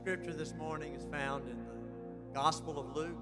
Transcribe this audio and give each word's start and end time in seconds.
scripture 0.00 0.32
this 0.32 0.54
morning 0.54 0.94
is 0.94 1.04
found 1.12 1.46
in 1.46 1.58
the 1.58 2.32
Gospel 2.34 2.78
of 2.78 2.96
Luke, 2.96 3.18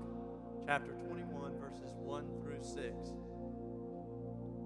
chapter 0.65 0.93
21, 1.09 1.59
verses 1.59 1.93
1 1.97 2.25
through 2.41 2.63
6. 2.63 2.95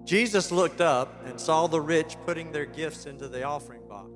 Jesus 0.03 0.51
looked 0.51 0.79
up 0.79 1.25
and 1.25 1.41
saw 1.41 1.65
the 1.65 1.81
rich 1.81 2.15
putting 2.23 2.51
their 2.51 2.67
gifts 2.67 3.07
into 3.07 3.27
the 3.27 3.41
offering 3.41 3.81
box. 3.89 4.11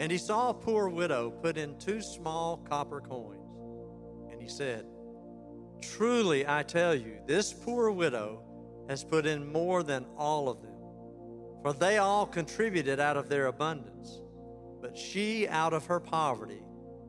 And 0.00 0.10
he 0.10 0.18
saw 0.18 0.50
a 0.50 0.54
poor 0.54 0.88
widow 0.88 1.30
put 1.30 1.56
in 1.56 1.78
two 1.78 2.02
small 2.02 2.56
copper 2.68 3.00
coins. 3.00 3.48
And 4.32 4.42
he 4.42 4.48
said, 4.48 4.86
Truly, 5.80 6.48
I 6.48 6.64
tell 6.64 6.96
you, 6.96 7.18
this 7.26 7.52
poor 7.52 7.92
widow 7.92 8.42
has 8.88 9.04
put 9.04 9.24
in 9.24 9.52
more 9.52 9.84
than 9.84 10.04
all 10.16 10.48
of 10.48 10.62
them, 10.62 10.74
for 11.62 11.72
they 11.72 11.98
all 11.98 12.26
contributed 12.26 12.98
out 12.98 13.16
of 13.16 13.28
their 13.28 13.46
abundance. 13.46 14.20
But 14.80 14.96
she, 14.96 15.48
out 15.48 15.72
of 15.72 15.86
her 15.86 16.00
poverty, 16.00 16.62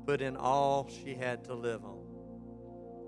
put 0.05 0.21
in 0.21 0.37
all 0.37 0.89
she 1.03 1.13
had 1.13 1.43
to 1.45 1.53
live 1.53 1.83
on. 1.83 2.07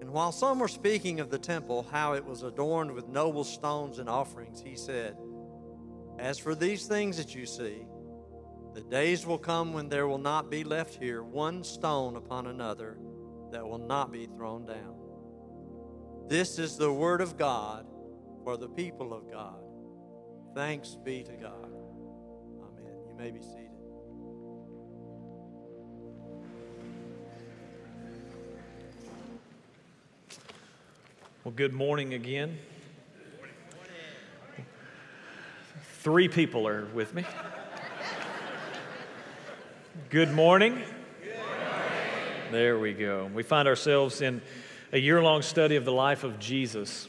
And 0.01 0.11
while 0.11 0.31
some 0.31 0.59
were 0.59 0.67
speaking 0.67 1.19
of 1.19 1.29
the 1.29 1.39
temple, 1.39 1.85
how 1.91 2.13
it 2.13 2.25
was 2.25 2.43
adorned 2.43 2.91
with 2.91 3.07
noble 3.07 3.43
stones 3.43 3.99
and 3.99 4.09
offerings, 4.09 4.61
he 4.61 4.75
said, 4.75 5.17
As 6.17 6.37
for 6.37 6.55
these 6.55 6.85
things 6.85 7.17
that 7.17 7.35
you 7.35 7.45
see, 7.45 7.85
the 8.73 8.81
days 8.81 9.25
will 9.25 9.37
come 9.37 9.73
when 9.73 9.89
there 9.89 10.07
will 10.07 10.19
not 10.19 10.49
be 10.49 10.63
left 10.63 10.95
here 10.95 11.23
one 11.23 11.63
stone 11.63 12.15
upon 12.15 12.47
another 12.47 12.97
that 13.51 13.67
will 13.67 13.79
not 13.79 14.11
be 14.11 14.27
thrown 14.27 14.65
down. 14.65 14.95
This 16.27 16.59
is 16.59 16.77
the 16.77 16.93
word 16.93 17.21
of 17.21 17.37
God 17.37 17.87
for 18.43 18.55
the 18.55 18.69
people 18.69 19.13
of 19.13 19.29
God. 19.29 19.59
Thanks 20.55 20.97
be 21.03 21.23
to 21.23 21.33
God. 21.33 21.71
Amen. 22.61 22.93
You 23.07 23.15
may 23.17 23.31
be 23.31 23.41
seated. 23.41 23.68
Well, 31.45 31.53
good 31.55 31.71
morning 31.71 32.13
again. 32.13 32.59
Three 36.01 36.27
people 36.27 36.67
are 36.67 36.83
with 36.87 37.13
me. 37.13 37.23
Good 40.09 40.33
morning. 40.33 40.83
There 42.51 42.77
we 42.77 42.91
go. 42.91 43.31
We 43.33 43.43
find 43.43 43.69
ourselves 43.69 44.21
in 44.21 44.41
a 44.91 44.97
year 44.97 45.23
long 45.23 45.41
study 45.41 45.77
of 45.77 45.85
the 45.85 45.93
life 45.93 46.25
of 46.25 46.39
Jesus. 46.39 47.07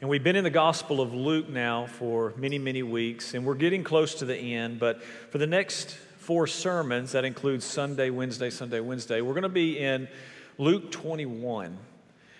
And 0.00 0.10
we've 0.10 0.24
been 0.24 0.34
in 0.34 0.42
the 0.42 0.50
Gospel 0.50 1.00
of 1.00 1.14
Luke 1.14 1.48
now 1.48 1.86
for 1.86 2.32
many, 2.36 2.58
many 2.58 2.82
weeks, 2.82 3.32
and 3.34 3.46
we're 3.46 3.54
getting 3.54 3.84
close 3.84 4.16
to 4.16 4.24
the 4.24 4.36
end. 4.36 4.80
But 4.80 5.04
for 5.30 5.38
the 5.38 5.46
next 5.46 5.92
four 6.16 6.48
sermons, 6.48 7.12
that 7.12 7.24
includes 7.24 7.64
Sunday, 7.64 8.10
Wednesday, 8.10 8.50
Sunday, 8.50 8.80
Wednesday, 8.80 9.20
we're 9.20 9.34
going 9.34 9.42
to 9.44 9.48
be 9.48 9.78
in 9.78 10.08
Luke 10.58 10.90
21. 10.90 11.78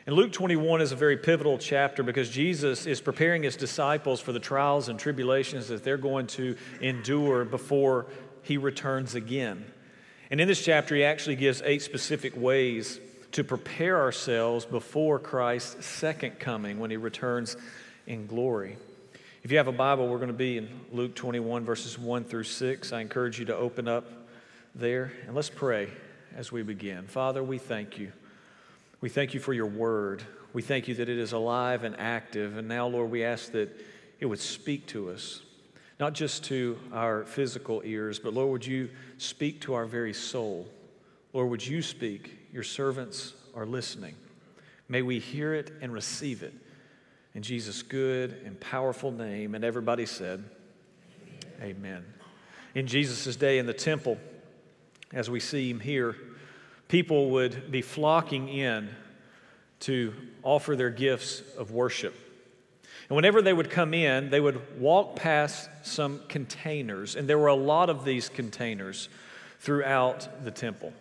And 0.09 0.17
Luke 0.17 0.33
21 0.33 0.81
is 0.81 0.91
a 0.91 0.97
very 0.97 1.19
pivotal 1.19 1.59
chapter 1.59 2.03
because 2.03 2.31
Jesus 2.31 2.87
is 2.87 2.99
preparing 2.99 3.43
his 3.43 3.57
disciples 3.57 4.23
for 4.23 4.33
the 4.33 4.41
trials 4.41 4.89
and 4.89 4.99
tribulations 4.99 5.69
that 5.69 5.85
they're 5.85 5.99
going 5.99 6.29
to 6.29 6.57
endure 6.81 7.45
before 7.45 8.07
he 8.41 8.57
returns 8.57 9.15
again. 9.15 9.67
And 10.31 10.41
in 10.41 10.49
this 10.49 10.65
chapter, 10.65 10.95
he 10.95 11.05
actually 11.05 11.37
gives 11.37 11.61
eight 11.61 11.83
specific 11.83 12.35
ways 12.35 12.99
to 13.33 13.45
prepare 13.45 14.01
ourselves 14.01 14.65
before 14.65 15.19
Christ's 15.19 15.85
second 15.85 16.39
coming 16.39 16.79
when 16.79 16.91
he 16.91 16.97
returns 16.97 17.59
in 18.07 18.27
glory. 18.27 18.79
If 19.43 19.53
you 19.53 19.59
have 19.59 19.69
a 19.69 19.73
Bible, 19.73 20.09
we're 20.09 20.17
going 20.17 20.29
to 20.29 20.33
be 20.33 20.57
in 20.57 20.71
Luke 20.91 21.17
21, 21.17 21.67
verses 21.67 21.99
1 21.99 22.25
through 22.25 22.45
6. 22.45 22.95
I 22.95 23.03
encourage 23.03 23.39
you 23.39 23.45
to 23.45 23.57
open 23.57 23.87
up 23.87 24.07
there 24.75 25.13
and 25.27 25.37
let's 25.37 25.51
pray 25.51 25.91
as 26.35 26.51
we 26.51 26.63
begin. 26.63 27.07
Father, 27.07 27.45
we 27.45 27.59
thank 27.59 27.99
you. 27.99 28.11
We 29.01 29.09
thank 29.09 29.33
you 29.33 29.41
for 29.41 29.53
your 29.53 29.67
word. 29.67 30.25
We 30.53 30.63
thank 30.63 30.89
you 30.89 30.95
that 30.97 31.09
it 31.09 31.19
is 31.19 31.33
alive 31.33 31.85
and 31.85 31.95
active. 31.99 32.57
And 32.57 32.67
now, 32.67 32.89
Lord, 32.89 33.11
we 33.11 33.23
ask 33.23 33.53
that 33.53 33.71
it 34.19 34.27
would 34.27 34.41
speak 34.41 34.87
to 34.89 35.11
us, 35.11 35.43
not 36.01 36.15
just 36.15 36.45
to 36.45 36.79
our 36.93 37.25
physical 37.25 37.81
ears, 37.85 38.19
but 38.19 38.35
Lord, 38.35 38.51
would 38.51 38.67
you 38.67 38.91
speak 39.19 39.61
to 39.63 39.75
our 39.75 39.87
very 39.87 40.13
soul? 40.13 40.67
Lord, 41.33 41.51
would 41.51 41.67
you 41.67 41.81
speak? 41.81 42.39
Your 42.53 42.65
servants 42.65 43.35
are 43.55 43.67
listening. 43.67 44.17
May 44.89 45.03
we 45.03 45.21
hear 45.21 45.55
it 45.55 45.73
and 45.81 45.93
receive 45.93 46.43
it. 46.43 46.55
In 47.35 47.43
Jesus' 47.43 47.83
good 47.83 48.41
and 48.45 48.59
powerful 48.59 49.13
name. 49.13 49.55
And 49.55 49.65
everybody 49.65 50.07
said, 50.07 50.43
Amen. 51.61 51.77
Amen. 51.77 52.05
In 52.75 52.87
Jesus' 52.87 53.37
day 53.37 53.59
in 53.59 53.67
the 53.67 53.75
temple, 53.75 54.19
as 55.13 55.31
we 55.31 55.41
see 55.41 55.71
him 55.71 55.81
here, 55.81 56.17
people 56.89 57.31
would 57.31 57.71
be 57.71 57.83
flocking 57.83 58.49
in 58.49 58.89
to 59.81 60.13
offer 60.43 60.75
their 60.75 60.91
gifts 60.91 61.43
of 61.57 61.71
worship. 61.71 62.15
And 63.09 63.17
whenever 63.17 63.41
they 63.41 63.53
would 63.53 63.71
come 63.71 63.95
in, 63.95 64.31
they 64.31 64.41
would 64.41 64.81
walk 64.81 65.17
past 65.17 65.69
some 65.83 66.21
containers, 66.29 67.17
and 67.17 67.29
there 67.29 67.39
were 67.39 67.47
a 67.47 67.55
lot 67.55 67.89
of 67.89 68.05
these 68.05 68.29
containers 68.29 69.09
throughout 69.61 70.45
the 70.45 70.51
temple. 70.51 70.93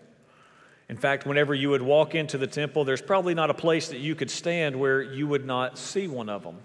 In 0.90 0.96
fact, 0.96 1.26
whenever 1.26 1.54
you 1.54 1.70
would 1.72 1.82
walk 1.82 2.16
into 2.16 2.38
the 2.38 2.48
temple, 2.48 2.86
there's 2.86 3.02
probably 3.02 3.34
not 3.34 3.50
a 3.50 3.54
place 3.54 3.90
that 3.90 4.00
you 4.00 4.16
could 4.16 4.32
stand 4.32 4.76
where 4.76 5.02
you 5.02 5.28
would 5.28 5.46
not 5.46 5.78
see 5.78 6.08
one 6.08 6.30
of 6.30 6.44
them. 6.44 6.60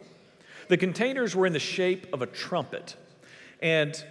The 0.68 0.76
containers 0.76 1.34
were 1.34 1.46
in 1.46 1.52
the 1.52 1.58
shape 1.58 2.06
of 2.12 2.22
a 2.22 2.26
trumpet, 2.26 2.96
and 3.60 4.04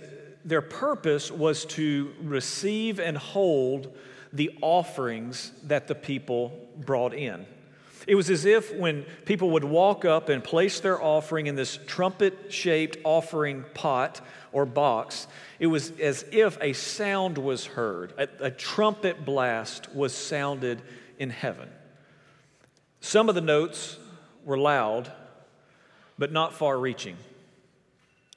their 0.43 0.61
purpose 0.61 1.31
was 1.31 1.65
to 1.65 2.13
receive 2.21 2.99
and 2.99 3.17
hold 3.17 3.95
the 4.33 4.51
offerings 4.61 5.51
that 5.63 5.87
the 5.87 5.95
people 5.95 6.57
brought 6.77 7.13
in. 7.13 7.45
It 8.07 8.15
was 8.15 8.29
as 8.29 8.45
if 8.45 8.73
when 8.75 9.05
people 9.25 9.51
would 9.51 9.63
walk 9.63 10.05
up 10.05 10.29
and 10.29 10.43
place 10.43 10.79
their 10.79 11.01
offering 11.01 11.47
in 11.47 11.55
this 11.55 11.77
trumpet 11.85 12.51
shaped 12.51 12.97
offering 13.03 13.63
pot 13.73 14.21
or 14.51 14.65
box, 14.65 15.27
it 15.59 15.67
was 15.67 15.91
as 15.99 16.25
if 16.31 16.57
a 16.61 16.73
sound 16.73 17.37
was 17.37 17.65
heard, 17.65 18.13
a, 18.17 18.27
a, 18.47 18.51
trumpet 18.51 19.23
blast 19.23 19.93
was 19.93 20.13
sounded 20.13 20.81
in 21.19 21.29
heaven. 21.29 21.69
Some 23.01 23.29
of 23.29 23.35
the 23.35 23.41
notes 23.41 23.97
were 24.43 24.57
loud, 24.57 25.11
but 26.17 26.31
not 26.31 26.53
far 26.53 26.79
reaching. 26.79 27.17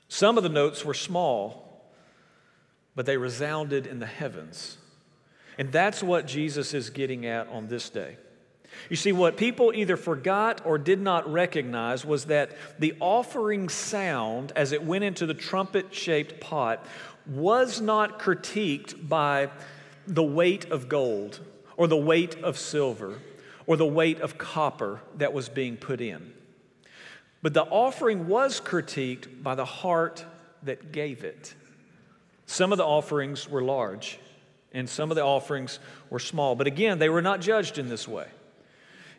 Some 0.09 0.37
of 0.37 0.43
the 0.43 0.51
notes 0.51 0.85
were 0.85 0.95
small, 0.95 1.83
but 2.95 3.07
they 3.07 3.17
resounded 3.17 3.87
in 3.87 3.99
the 3.99 4.07
heavens. 4.07 4.77
And 5.59 5.71
that's 5.71 6.03
what 6.03 6.27
Jesus 6.27 6.75
is 6.75 6.91
getting 6.91 7.27
at 7.27 7.49
on 7.49 7.69
this 7.69 7.91
day. 7.91 8.17
You 8.91 8.97
see, 8.97 9.13
what 9.13 9.37
people 9.37 9.73
either 9.75 9.97
forgot 9.97 10.63
or 10.65 10.79
did 10.79 11.01
not 11.01 11.31
recognize 11.33 12.05
was 12.05 12.27
that 12.27 12.51
the 12.79 12.95
offering 13.01 13.69
sound, 13.69 14.53
as 14.57 14.73
it 14.73 14.83
went 14.83 15.05
into 15.05 15.27
the 15.27 15.35
trumpet 15.35 15.95
shaped 15.95 16.41
pot, 16.41 16.85
was 17.27 17.81
not 17.81 18.19
critiqued 18.19 19.09
by 19.09 19.51
the 20.07 20.23
weight 20.23 20.71
of 20.71 20.89
gold 20.89 21.41
or 21.77 21.87
the 21.87 21.97
weight 21.97 22.43
of 22.43 22.59
silver 22.59 23.19
or 23.67 23.77
the 23.77 23.87
weight 23.87 24.21
of 24.21 24.37
copper 24.37 25.01
that 25.17 25.33
was 25.33 25.49
being 25.49 25.77
put 25.77 26.01
in. 26.01 26.33
But 27.43 27.55
the 27.55 27.65
offering 27.65 28.27
was 28.29 28.61
critiqued 28.61 29.43
by 29.43 29.55
the 29.55 29.65
heart 29.65 30.25
that 30.63 30.93
gave 30.93 31.25
it. 31.25 31.55
Some 32.47 32.73
of 32.73 32.79
the 32.79 32.85
offerings 32.85 33.49
were 33.49 33.63
large, 33.63 34.19
and 34.75 34.89
some 34.89 35.11
of 35.11 35.15
the 35.15 35.25
offerings 35.25 35.79
were 36.11 36.19
small. 36.19 36.55
But 36.55 36.67
again, 36.67 36.99
they 36.99 37.09
were 37.09 37.23
not 37.23 37.41
judged 37.41 37.79
in 37.79 37.89
this 37.89 38.07
way. 38.07 38.27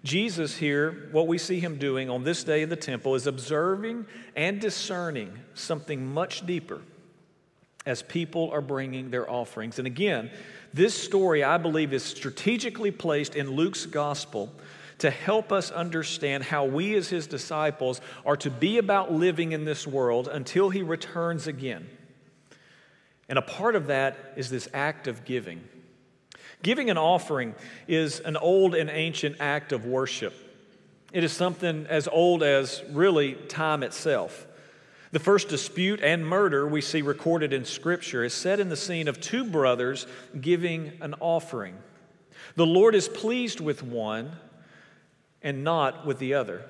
Jesus 0.03 0.55
here, 0.55 1.09
what 1.11 1.25
we 1.25 1.39
see 1.39 1.59
him 1.59 1.79
doing 1.79 2.11
on 2.11 2.23
this 2.23 2.43
day 2.43 2.61
in 2.61 2.69
the 2.69 2.75
temple 2.75 3.15
is 3.15 3.25
observing 3.25 4.05
and 4.35 4.61
discerning 4.61 5.39
something 5.55 6.13
much 6.13 6.45
deeper 6.45 6.81
as 7.87 8.03
people 8.03 8.51
are 8.51 8.61
bringing 8.61 9.09
their 9.09 9.29
offerings. 9.29 9.79
And 9.79 9.87
again, 9.87 10.29
this 10.73 10.93
story, 10.93 11.43
I 11.43 11.57
believe, 11.57 11.93
is 11.93 12.03
strategically 12.03 12.91
placed 12.91 13.35
in 13.35 13.51
Luke's 13.51 13.85
gospel 13.85 14.51
to 14.99 15.09
help 15.09 15.51
us 15.51 15.71
understand 15.71 16.43
how 16.43 16.65
we, 16.65 16.95
as 16.95 17.09
his 17.09 17.27
disciples, 17.27 17.99
are 18.25 18.37
to 18.37 18.49
be 18.49 18.77
about 18.77 19.11
living 19.11 19.51
in 19.53 19.65
this 19.65 19.87
world 19.87 20.27
until 20.27 20.69
he 20.69 20.83
returns 20.83 21.47
again. 21.47 21.87
And 23.27 23.39
a 23.39 23.41
part 23.41 23.75
of 23.75 23.87
that 23.87 24.33
is 24.35 24.49
this 24.49 24.67
act 24.73 25.07
of 25.07 25.25
giving. 25.25 25.63
Giving 26.61 26.89
an 26.89 26.97
offering 26.97 27.55
is 27.87 28.19
an 28.19 28.37
old 28.37 28.75
and 28.75 28.89
ancient 28.89 29.37
act 29.39 29.71
of 29.71 29.85
worship. 29.85 30.33
It 31.11 31.23
is 31.23 31.31
something 31.31 31.85
as 31.89 32.07
old 32.07 32.43
as 32.43 32.83
really 32.91 33.33
time 33.33 33.83
itself. 33.83 34.47
The 35.11 35.19
first 35.19 35.47
dispute 35.47 36.01
and 36.01 36.27
murder 36.27 36.67
we 36.67 36.81
see 36.81 37.01
recorded 37.01 37.53
in 37.53 37.63
Scripture 37.63 38.23
is 38.23 38.33
set 38.33 38.59
in 38.59 38.69
the 38.69 38.75
scene 38.75 39.07
of 39.07 39.21
two 39.21 39.45
brothers 39.45 40.07
giving 40.39 40.91
an 41.01 41.15
offering. 41.19 41.77
The 42.55 42.65
Lord 42.65 42.95
is 42.95 43.07
pleased 43.07 43.59
with 43.59 43.81
one 43.81 44.33
and 45.41 45.63
not 45.63 46.05
with 46.05 46.19
the 46.19 46.33
other. 46.33 46.65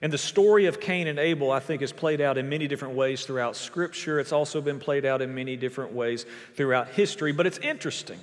And 0.00 0.12
the 0.12 0.18
story 0.18 0.66
of 0.66 0.80
Cain 0.80 1.08
and 1.08 1.18
Abel, 1.18 1.50
I 1.50 1.58
think, 1.58 1.82
is 1.82 1.92
played 1.92 2.20
out 2.20 2.38
in 2.38 2.48
many 2.48 2.68
different 2.68 2.94
ways 2.94 3.24
throughout 3.24 3.56
Scripture. 3.56 4.20
It's 4.20 4.32
also 4.32 4.60
been 4.60 4.78
played 4.78 5.04
out 5.04 5.22
in 5.22 5.34
many 5.34 5.56
different 5.56 5.92
ways 5.92 6.24
throughout 6.54 6.88
history. 6.88 7.32
But 7.32 7.46
it's 7.46 7.58
interesting. 7.58 8.20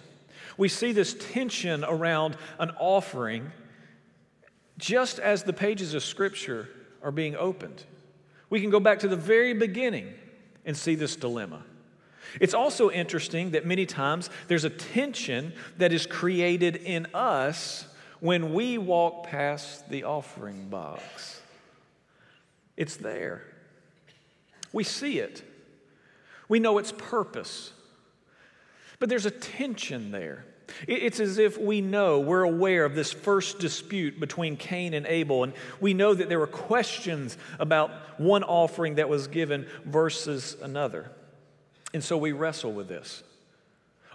We 0.57 0.69
see 0.69 0.93
this 0.93 1.15
tension 1.19 1.83
around 1.83 2.37
an 2.59 2.71
offering 2.79 3.51
just 4.77 5.19
as 5.19 5.43
the 5.43 5.53
pages 5.53 5.93
of 5.93 6.03
Scripture 6.03 6.69
are 7.01 7.11
being 7.11 7.35
opened. 7.35 7.83
We 8.49 8.61
can 8.61 8.69
go 8.69 8.79
back 8.79 8.99
to 8.99 9.07
the 9.07 9.17
very 9.17 9.53
beginning 9.53 10.13
and 10.65 10.75
see 10.77 10.95
this 10.95 11.15
dilemma. 11.15 11.63
It's 12.39 12.53
also 12.53 12.89
interesting 12.89 13.51
that 13.51 13.65
many 13.65 13.85
times 13.85 14.29
there's 14.47 14.65
a 14.65 14.69
tension 14.69 15.53
that 15.77 15.93
is 15.93 16.05
created 16.05 16.77
in 16.77 17.07
us 17.13 17.85
when 18.19 18.53
we 18.53 18.77
walk 18.77 19.27
past 19.27 19.89
the 19.89 20.03
offering 20.03 20.69
box. 20.69 21.41
It's 22.77 22.97
there. 22.97 23.41
We 24.73 24.83
see 24.83 25.19
it. 25.19 25.43
We 26.47 26.59
know 26.59 26.77
its 26.77 26.91
purpose. 26.91 27.71
But 28.99 29.09
there's 29.09 29.25
a 29.25 29.31
tension 29.31 30.11
there. 30.11 30.45
It's 30.87 31.19
as 31.19 31.37
if 31.37 31.57
we 31.57 31.79
know, 31.79 32.19
we're 32.19 32.43
aware 32.43 32.85
of 32.85 32.95
this 32.95 33.11
first 33.11 33.59
dispute 33.59 34.19
between 34.19 34.57
Cain 34.57 34.93
and 34.93 35.05
Abel, 35.05 35.43
and 35.43 35.53
we 35.79 35.93
know 35.93 36.13
that 36.13 36.27
there 36.27 36.39
were 36.39 36.47
questions 36.47 37.37
about 37.59 38.19
one 38.19 38.43
offering 38.43 38.95
that 38.95 39.07
was 39.07 39.27
given 39.27 39.67
versus 39.85 40.57
another. 40.61 41.11
And 41.93 42.03
so 42.03 42.17
we 42.17 42.31
wrestle 42.31 42.73
with 42.73 42.87
this. 42.87 43.23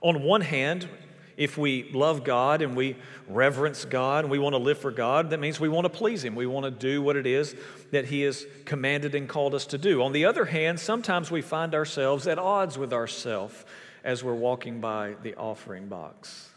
On 0.03 0.23
one 0.23 0.41
hand, 0.41 0.89
if 1.37 1.57
we 1.57 1.91
love 1.93 2.25
God 2.25 2.63
and 2.63 2.77
we 2.77 2.97
reverence 3.29 3.85
God 3.85 4.25
and 4.25 4.31
we 4.31 4.39
want 4.39 4.55
to 4.55 4.59
live 4.59 4.79
for 4.79 4.91
God, 4.91 5.31
that 5.31 5.41
means 5.41 5.59
we 5.59 5.69
want 5.69 5.85
to 5.85 5.91
please 5.91 6.25
Him. 6.25 6.35
We 6.35 6.47
want 6.47 6.65
to 6.65 6.71
do 6.71 7.03
what 7.03 7.17
it 7.17 7.27
is 7.27 7.55
that 7.91 8.07
He 8.07 8.23
has 8.23 8.47
commanded 8.65 9.15
and 9.15 9.29
called 9.29 9.55
us 9.55 9.67
to 9.67 9.79
do. 9.79 10.03
On 10.03 10.13
the 10.13 10.25
other 10.25 10.45
hand, 10.45 10.81
sometimes 10.81 11.31
we 11.31 11.43
find 11.43 11.75
ourselves 11.75 12.27
at 12.27 12.39
odds 12.39 12.77
with 12.77 12.93
ourselves 12.93 13.65
as 14.05 14.25
we're 14.25 14.35
walking 14.35 14.81
by 14.81 15.15
the 15.23 15.35
offering 15.35 15.87
box. 15.87 16.49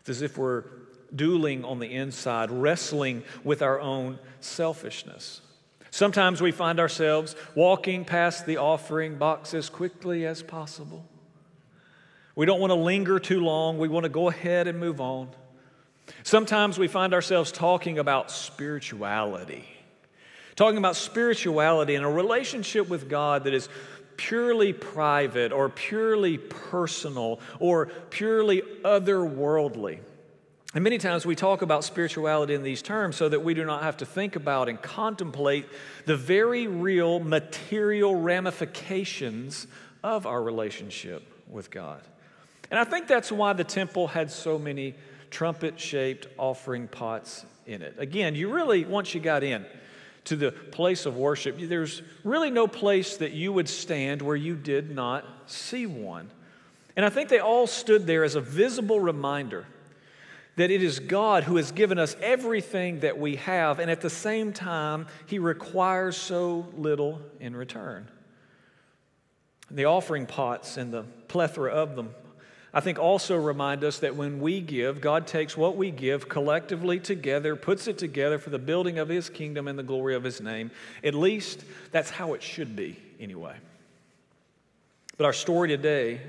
It's 0.00 0.08
as 0.08 0.22
if 0.22 0.36
we're 0.38 0.64
dueling 1.14 1.64
on 1.64 1.78
the 1.78 1.92
inside, 1.92 2.50
wrestling 2.50 3.22
with 3.44 3.62
our 3.62 3.80
own 3.80 4.18
selfishness. 4.40 5.40
Sometimes 5.90 6.40
we 6.40 6.52
find 6.52 6.80
ourselves 6.80 7.36
walking 7.54 8.04
past 8.04 8.46
the 8.46 8.56
offering 8.56 9.16
box 9.16 9.52
as 9.52 9.68
quickly 9.68 10.24
as 10.24 10.42
possible. 10.42 11.06
We 12.34 12.46
don't 12.46 12.60
want 12.60 12.70
to 12.70 12.76
linger 12.76 13.18
too 13.18 13.40
long. 13.40 13.78
We 13.78 13.88
want 13.88 14.04
to 14.04 14.10
go 14.10 14.28
ahead 14.28 14.66
and 14.66 14.78
move 14.78 15.00
on. 15.00 15.28
Sometimes 16.22 16.78
we 16.78 16.88
find 16.88 17.14
ourselves 17.14 17.52
talking 17.52 17.98
about 17.98 18.30
spirituality, 18.30 19.68
talking 20.56 20.78
about 20.78 20.96
spirituality 20.96 21.94
and 21.94 22.04
a 22.04 22.08
relationship 22.08 22.88
with 22.88 23.08
God 23.08 23.44
that 23.44 23.54
is 23.54 23.68
purely 24.16 24.72
private 24.72 25.52
or 25.52 25.68
purely 25.68 26.38
personal 26.38 27.40
or 27.58 27.86
purely 28.10 28.62
otherworldly. 28.84 30.00
And 30.74 30.82
many 30.82 30.96
times 30.96 31.26
we 31.26 31.34
talk 31.34 31.60
about 31.60 31.84
spirituality 31.84 32.54
in 32.54 32.62
these 32.62 32.80
terms 32.80 33.16
so 33.16 33.28
that 33.28 33.40
we 33.40 33.52
do 33.52 33.64
not 33.64 33.82
have 33.82 33.98
to 33.98 34.06
think 34.06 34.36
about 34.36 34.70
and 34.70 34.80
contemplate 34.80 35.66
the 36.06 36.16
very 36.16 36.66
real 36.66 37.20
material 37.20 38.14
ramifications 38.14 39.66
of 40.02 40.26
our 40.26 40.42
relationship 40.42 41.22
with 41.46 41.70
God. 41.70 42.02
And 42.72 42.80
I 42.80 42.84
think 42.84 43.06
that's 43.06 43.30
why 43.30 43.52
the 43.52 43.64
temple 43.64 44.08
had 44.08 44.30
so 44.30 44.58
many 44.58 44.94
trumpet 45.30 45.78
shaped 45.78 46.26
offering 46.38 46.88
pots 46.88 47.44
in 47.66 47.82
it. 47.82 47.94
Again, 47.98 48.34
you 48.34 48.50
really, 48.50 48.86
once 48.86 49.14
you 49.14 49.20
got 49.20 49.44
in 49.44 49.66
to 50.24 50.36
the 50.36 50.52
place 50.52 51.04
of 51.04 51.18
worship, 51.18 51.58
there's 51.58 52.00
really 52.24 52.50
no 52.50 52.66
place 52.66 53.18
that 53.18 53.32
you 53.32 53.52
would 53.52 53.68
stand 53.68 54.22
where 54.22 54.36
you 54.36 54.56
did 54.56 54.90
not 54.90 55.26
see 55.44 55.84
one. 55.84 56.30
And 56.96 57.04
I 57.04 57.10
think 57.10 57.28
they 57.28 57.40
all 57.40 57.66
stood 57.66 58.06
there 58.06 58.24
as 58.24 58.36
a 58.36 58.40
visible 58.40 59.00
reminder 59.00 59.66
that 60.56 60.70
it 60.70 60.82
is 60.82 60.98
God 60.98 61.44
who 61.44 61.56
has 61.56 61.72
given 61.72 61.98
us 61.98 62.16
everything 62.22 63.00
that 63.00 63.18
we 63.18 63.36
have, 63.36 63.80
and 63.80 63.90
at 63.90 64.00
the 64.00 64.08
same 64.08 64.50
time, 64.50 65.08
He 65.26 65.38
requires 65.38 66.16
so 66.16 66.66
little 66.74 67.20
in 67.38 67.54
return. 67.54 68.08
The 69.70 69.84
offering 69.84 70.24
pots 70.24 70.78
and 70.78 70.90
the 70.90 71.02
plethora 71.28 71.70
of 71.70 71.96
them, 71.96 72.14
I 72.74 72.80
think, 72.80 72.98
also 72.98 73.36
remind 73.36 73.84
us 73.84 73.98
that 73.98 74.16
when 74.16 74.40
we 74.40 74.60
give, 74.60 75.00
God 75.02 75.26
takes 75.26 75.56
what 75.56 75.76
we 75.76 75.90
give 75.90 76.28
collectively 76.28 76.98
together, 76.98 77.54
puts 77.54 77.86
it 77.86 77.98
together 77.98 78.38
for 78.38 78.48
the 78.48 78.58
building 78.58 78.98
of 78.98 79.08
His 79.08 79.28
kingdom 79.28 79.68
and 79.68 79.78
the 79.78 79.82
glory 79.82 80.14
of 80.14 80.24
His 80.24 80.40
name. 80.40 80.70
At 81.04 81.14
least 81.14 81.64
that's 81.90 82.08
how 82.08 82.32
it 82.32 82.42
should 82.42 82.74
be, 82.74 82.96
anyway. 83.20 83.56
But 85.18 85.26
our 85.26 85.34
story 85.34 85.68
today, 85.68 86.22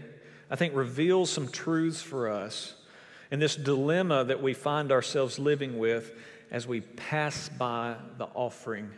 I 0.51 0.57
think, 0.57 0.75
reveals 0.75 1.29
some 1.29 1.47
truths 1.47 2.01
for 2.01 2.29
us 2.29 2.73
in 3.31 3.39
this 3.39 3.55
dilemma 3.55 4.25
that 4.25 4.43
we 4.43 4.53
find 4.53 4.91
ourselves 4.91 5.39
living 5.39 5.79
with 5.79 6.11
as 6.51 6.67
we 6.67 6.81
pass 6.81 7.47
by 7.47 7.95
the 8.17 8.27
offering 8.35 8.91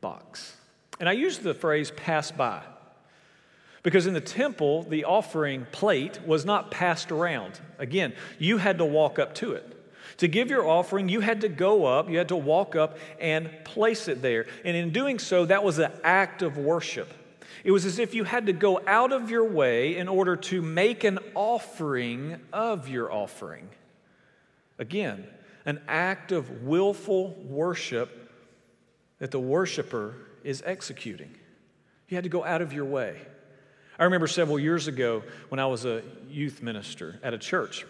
box. 0.00 0.56
And 1.00 1.08
I 1.08 1.12
use 1.12 1.38
the 1.38 1.52
phrase 1.52 1.90
pass 1.90 2.30
by 2.30 2.62
because 3.82 4.06
in 4.06 4.14
the 4.14 4.20
temple, 4.20 4.84
the 4.84 5.04
offering 5.04 5.66
plate 5.72 6.20
was 6.26 6.44
not 6.44 6.70
passed 6.70 7.10
around. 7.10 7.60
Again, 7.78 8.14
you 8.38 8.58
had 8.58 8.78
to 8.78 8.84
walk 8.84 9.18
up 9.18 9.34
to 9.36 9.52
it. 9.52 9.78
To 10.18 10.28
give 10.28 10.50
your 10.50 10.68
offering, 10.68 11.08
you 11.08 11.20
had 11.20 11.40
to 11.40 11.48
go 11.48 11.84
up, 11.84 12.08
you 12.08 12.18
had 12.18 12.28
to 12.28 12.36
walk 12.36 12.76
up 12.76 12.98
and 13.18 13.50
place 13.64 14.08
it 14.08 14.22
there. 14.22 14.46
And 14.64 14.76
in 14.76 14.90
doing 14.90 15.18
so, 15.18 15.46
that 15.46 15.64
was 15.64 15.78
an 15.78 15.90
act 16.04 16.42
of 16.42 16.56
worship. 16.56 17.12
It 17.64 17.70
was 17.70 17.84
as 17.84 17.98
if 17.98 18.14
you 18.14 18.24
had 18.24 18.46
to 18.46 18.52
go 18.52 18.80
out 18.86 19.12
of 19.12 19.30
your 19.30 19.44
way 19.44 19.96
in 19.96 20.08
order 20.08 20.36
to 20.36 20.62
make 20.62 21.04
an 21.04 21.18
offering 21.34 22.40
of 22.52 22.88
your 22.88 23.12
offering. 23.12 23.68
Again, 24.78 25.26
an 25.64 25.80
act 25.88 26.32
of 26.32 26.62
willful 26.62 27.34
worship 27.48 28.30
that 29.18 29.30
the 29.30 29.40
worshiper 29.40 30.16
is 30.42 30.62
executing. 30.66 31.34
You 32.08 32.16
had 32.16 32.24
to 32.24 32.30
go 32.30 32.44
out 32.44 32.62
of 32.62 32.72
your 32.72 32.84
way. 32.84 33.20
I 33.98 34.04
remember 34.04 34.26
several 34.26 34.58
years 34.58 34.88
ago 34.88 35.22
when 35.48 35.58
I 35.58 35.66
was 35.66 35.84
a 35.84 36.02
youth 36.28 36.62
minister 36.62 37.18
at 37.22 37.34
a 37.34 37.38
church. 37.38 37.84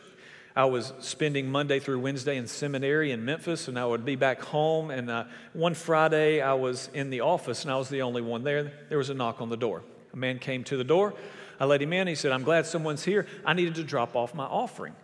I 0.54 0.66
was 0.66 0.92
spending 1.00 1.50
Monday 1.50 1.78
through 1.78 2.00
Wednesday 2.00 2.36
in 2.36 2.46
seminary 2.46 3.12
in 3.12 3.24
Memphis, 3.24 3.68
and 3.68 3.78
I 3.78 3.86
would 3.86 4.04
be 4.04 4.16
back 4.16 4.42
home. 4.42 4.90
And 4.90 5.10
uh, 5.10 5.24
one 5.54 5.74
Friday, 5.74 6.42
I 6.42 6.54
was 6.54 6.90
in 6.92 7.08
the 7.08 7.22
office, 7.22 7.62
and 7.62 7.72
I 7.72 7.76
was 7.76 7.88
the 7.88 8.02
only 8.02 8.20
one 8.20 8.42
there. 8.42 8.70
There 8.88 8.98
was 8.98 9.08
a 9.08 9.14
knock 9.14 9.40
on 9.40 9.48
the 9.48 9.56
door. 9.56 9.82
A 10.12 10.16
man 10.16 10.38
came 10.38 10.64
to 10.64 10.76
the 10.76 10.84
door. 10.84 11.14
I 11.58 11.64
let 11.64 11.80
him 11.80 11.92
in. 11.92 12.06
He 12.06 12.14
said, 12.16 12.32
I'm 12.32 12.42
glad 12.42 12.66
someone's 12.66 13.04
here. 13.04 13.26
I 13.46 13.54
needed 13.54 13.76
to 13.76 13.84
drop 13.84 14.14
off 14.14 14.34
my 14.34 14.44
offering. 14.44 14.94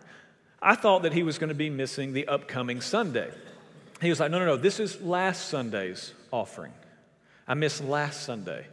I 0.61 0.75
thought 0.75 1.03
that 1.03 1.13
he 1.13 1.23
was 1.23 1.37
going 1.39 1.49
to 1.49 1.55
be 1.55 1.69
missing 1.69 2.13
the 2.13 2.27
upcoming 2.27 2.81
Sunday. 2.81 3.31
He 4.01 4.09
was 4.09 4.19
like, 4.19 4.29
No, 4.29 4.39
no, 4.39 4.45
no, 4.45 4.57
this 4.57 4.79
is 4.79 5.01
last 5.01 5.47
Sunday's 5.47 6.13
offering. 6.31 6.73
I 7.47 7.53
missed 7.53 7.83
last 7.83 8.23
Sunday. 8.23 8.67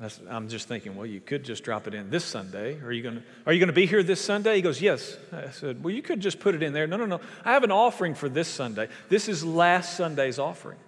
I'm 0.00 0.48
just 0.48 0.68
thinking, 0.68 0.96
well, 0.96 1.06
you 1.06 1.20
could 1.20 1.44
just 1.44 1.64
drop 1.64 1.86
it 1.86 1.94
in 1.94 2.10
this 2.10 2.24
Sunday. 2.24 2.80
Are 2.80 2.90
you 2.90 3.02
going 3.02 3.22
are 3.46 3.52
you 3.52 3.58
going 3.58 3.68
to 3.68 3.74
be 3.74 3.86
here 3.86 4.02
this 4.02 4.20
Sunday? 4.20 4.56
He 4.56 4.62
goes, 4.62 4.80
yes. 4.80 5.16
I 5.32 5.50
said, 5.50 5.84
well, 5.84 5.92
you 5.92 6.02
could 6.02 6.20
just 6.20 6.40
put 6.40 6.54
it 6.54 6.62
in 6.62 6.72
there. 6.72 6.86
No, 6.86 6.96
no, 6.96 7.04
no. 7.04 7.20
I 7.44 7.52
have 7.52 7.62
an 7.62 7.70
offering 7.70 8.14
for 8.14 8.28
this 8.28 8.48
Sunday. 8.48 8.88
This 9.08 9.28
is 9.28 9.44
last 9.44 9.96
Sunday's 9.96 10.38
offering. 10.38 10.78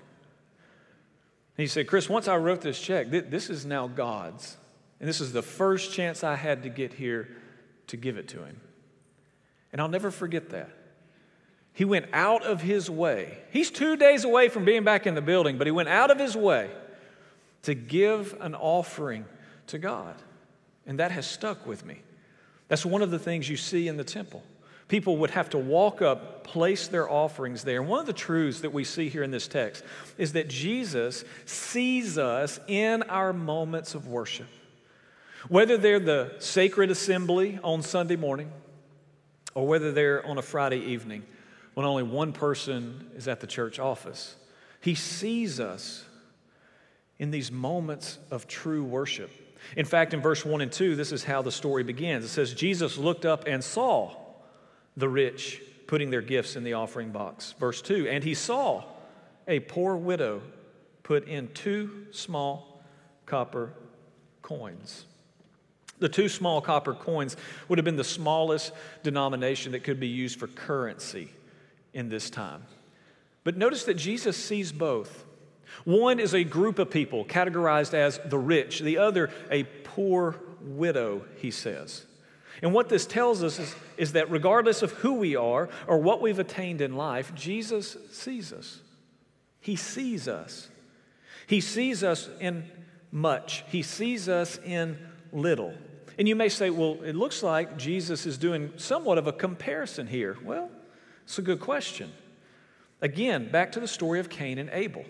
he 1.56 1.66
said, 1.66 1.86
Chris, 1.86 2.08
once 2.08 2.28
I 2.28 2.36
wrote 2.36 2.62
this 2.62 2.80
check, 2.80 3.10
this 3.10 3.50
is 3.50 3.66
now 3.66 3.88
God's. 3.88 4.56
And 5.00 5.08
this 5.08 5.20
is 5.20 5.32
the 5.32 5.42
first 5.42 5.92
chance 5.92 6.24
I 6.24 6.34
had 6.34 6.62
to 6.62 6.70
get 6.70 6.94
here 6.94 7.28
to 7.88 7.96
give 7.98 8.16
it 8.16 8.28
to 8.28 8.38
him. 8.38 8.58
And 9.70 9.82
I'll 9.82 9.88
never 9.88 10.10
forget 10.10 10.50
that. 10.50 10.70
He 11.74 11.84
went 11.84 12.06
out 12.12 12.42
of 12.44 12.62
his 12.62 12.88
way. 12.88 13.36
He's 13.50 13.70
two 13.70 13.96
days 13.96 14.24
away 14.24 14.48
from 14.48 14.64
being 14.64 14.84
back 14.84 15.06
in 15.06 15.14
the 15.14 15.20
building, 15.20 15.58
but 15.58 15.66
he 15.66 15.72
went 15.72 15.88
out 15.88 16.10
of 16.10 16.18
his 16.18 16.36
way 16.36 16.70
to 17.64 17.74
give 17.74 18.36
an 18.40 18.54
offering 18.54 19.24
to 19.68 19.78
God. 19.78 20.14
And 20.86 20.98
that 20.98 21.10
has 21.10 21.26
stuck 21.26 21.66
with 21.66 21.84
me. 21.84 22.00
That's 22.68 22.86
one 22.86 23.02
of 23.02 23.10
the 23.10 23.18
things 23.18 23.48
you 23.48 23.56
see 23.56 23.88
in 23.88 23.96
the 23.96 24.04
temple. 24.04 24.42
People 24.88 25.16
would 25.18 25.30
have 25.30 25.50
to 25.50 25.58
walk 25.58 26.02
up, 26.02 26.44
place 26.44 26.88
their 26.88 27.08
offerings 27.10 27.64
there. 27.64 27.80
And 27.80 27.88
one 27.88 28.00
of 28.00 28.06
the 28.06 28.12
truths 28.12 28.60
that 28.60 28.72
we 28.72 28.84
see 28.84 29.08
here 29.08 29.22
in 29.22 29.30
this 29.30 29.48
text 29.48 29.82
is 30.18 30.34
that 30.34 30.48
Jesus 30.48 31.24
sees 31.46 32.18
us 32.18 32.60
in 32.68 33.02
our 33.04 33.32
moments 33.32 33.94
of 33.94 34.06
worship. 34.08 34.48
Whether 35.48 35.78
they're 35.78 36.00
the 36.00 36.34
sacred 36.38 36.90
assembly 36.90 37.58
on 37.62 37.82
Sunday 37.82 38.16
morning, 38.16 38.50
or 39.54 39.66
whether 39.66 39.92
they're 39.92 40.24
on 40.26 40.38
a 40.38 40.42
Friday 40.42 40.80
evening 40.80 41.24
when 41.74 41.86
only 41.86 42.02
one 42.02 42.32
person 42.32 43.10
is 43.16 43.28
at 43.28 43.40
the 43.40 43.46
church 43.46 43.78
office. 43.78 44.36
He 44.80 44.94
sees 44.94 45.60
us 45.60 46.04
in 47.18 47.30
these 47.30 47.50
moments 47.50 48.18
of 48.30 48.46
true 48.46 48.84
worship. 48.84 49.30
In 49.76 49.86
fact, 49.86 50.12
in 50.14 50.20
verse 50.20 50.44
1 50.44 50.60
and 50.60 50.70
2, 50.70 50.96
this 50.96 51.12
is 51.12 51.24
how 51.24 51.42
the 51.42 51.52
story 51.52 51.82
begins. 51.82 52.24
It 52.24 52.28
says, 52.28 52.52
Jesus 52.52 52.98
looked 52.98 53.24
up 53.24 53.46
and 53.46 53.62
saw 53.62 54.14
the 54.96 55.08
rich 55.08 55.62
putting 55.86 56.10
their 56.10 56.22
gifts 56.22 56.56
in 56.56 56.64
the 56.64 56.74
offering 56.74 57.10
box. 57.10 57.54
Verse 57.58 57.80
2, 57.82 58.08
and 58.08 58.22
he 58.24 58.34
saw 58.34 58.84
a 59.46 59.60
poor 59.60 59.96
widow 59.96 60.42
put 61.02 61.28
in 61.28 61.48
two 61.54 62.06
small 62.10 62.82
copper 63.26 63.72
coins. 64.42 65.06
The 65.98 66.08
two 66.08 66.28
small 66.28 66.60
copper 66.60 66.94
coins 66.94 67.36
would 67.68 67.78
have 67.78 67.84
been 67.84 67.96
the 67.96 68.04
smallest 68.04 68.72
denomination 69.02 69.72
that 69.72 69.84
could 69.84 70.00
be 70.00 70.08
used 70.08 70.38
for 70.38 70.48
currency 70.48 71.30
in 71.92 72.08
this 72.08 72.30
time. 72.30 72.62
But 73.44 73.56
notice 73.56 73.84
that 73.84 73.94
Jesus 73.94 74.36
sees 74.36 74.72
both. 74.72 75.24
One 75.84 76.18
is 76.18 76.34
a 76.34 76.44
group 76.44 76.78
of 76.78 76.90
people 76.90 77.24
categorized 77.24 77.94
as 77.94 78.20
the 78.24 78.38
rich, 78.38 78.80
the 78.80 78.98
other, 78.98 79.30
a 79.50 79.64
poor 79.64 80.36
widow, 80.60 81.24
he 81.36 81.50
says. 81.50 82.06
And 82.62 82.72
what 82.72 82.88
this 82.88 83.04
tells 83.06 83.42
us 83.42 83.58
is, 83.58 83.74
is 83.96 84.12
that 84.12 84.30
regardless 84.30 84.82
of 84.82 84.92
who 84.92 85.14
we 85.14 85.36
are 85.36 85.68
or 85.86 85.98
what 85.98 86.22
we've 86.22 86.38
attained 86.38 86.80
in 86.80 86.96
life, 86.96 87.34
Jesus 87.34 87.96
sees 88.12 88.52
us. 88.52 88.80
He 89.60 89.76
sees 89.76 90.28
us. 90.28 90.68
He 91.46 91.60
sees 91.60 92.02
us 92.02 92.28
in 92.40 92.70
much, 93.10 93.64
He 93.68 93.82
sees 93.82 94.28
us 94.28 94.58
in 94.64 94.98
little. 95.32 95.74
And 96.18 96.28
you 96.28 96.36
may 96.36 96.48
say, 96.48 96.70
well, 96.70 96.98
it 97.02 97.14
looks 97.14 97.42
like 97.42 97.76
Jesus 97.76 98.24
is 98.24 98.38
doing 98.38 98.72
somewhat 98.76 99.18
of 99.18 99.26
a 99.26 99.32
comparison 99.32 100.06
here. 100.06 100.36
Well, 100.44 100.70
it's 101.24 101.38
a 101.38 101.42
good 101.42 101.60
question. 101.60 102.12
Again, 103.00 103.50
back 103.50 103.72
to 103.72 103.80
the 103.80 103.88
story 103.88 104.20
of 104.20 104.28
Cain 104.28 104.58
and 104.58 104.70
Abel, 104.72 105.04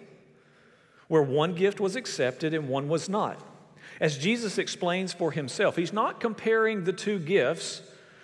where 1.09 1.23
one 1.23 1.55
gift 1.55 1.81
was 1.81 1.97
accepted 1.97 2.55
and 2.55 2.69
one 2.69 2.89
was 2.89 3.09
not. 3.09 3.41
As 4.01 4.19
Jesus 4.19 4.59
explains 4.59 5.13
for 5.13 5.33
himself, 5.33 5.77
he's 5.77 5.93
not 5.93 6.21
comparing 6.21 6.85
the 6.85 6.93
two 6.93 7.19
gifts 7.19 7.83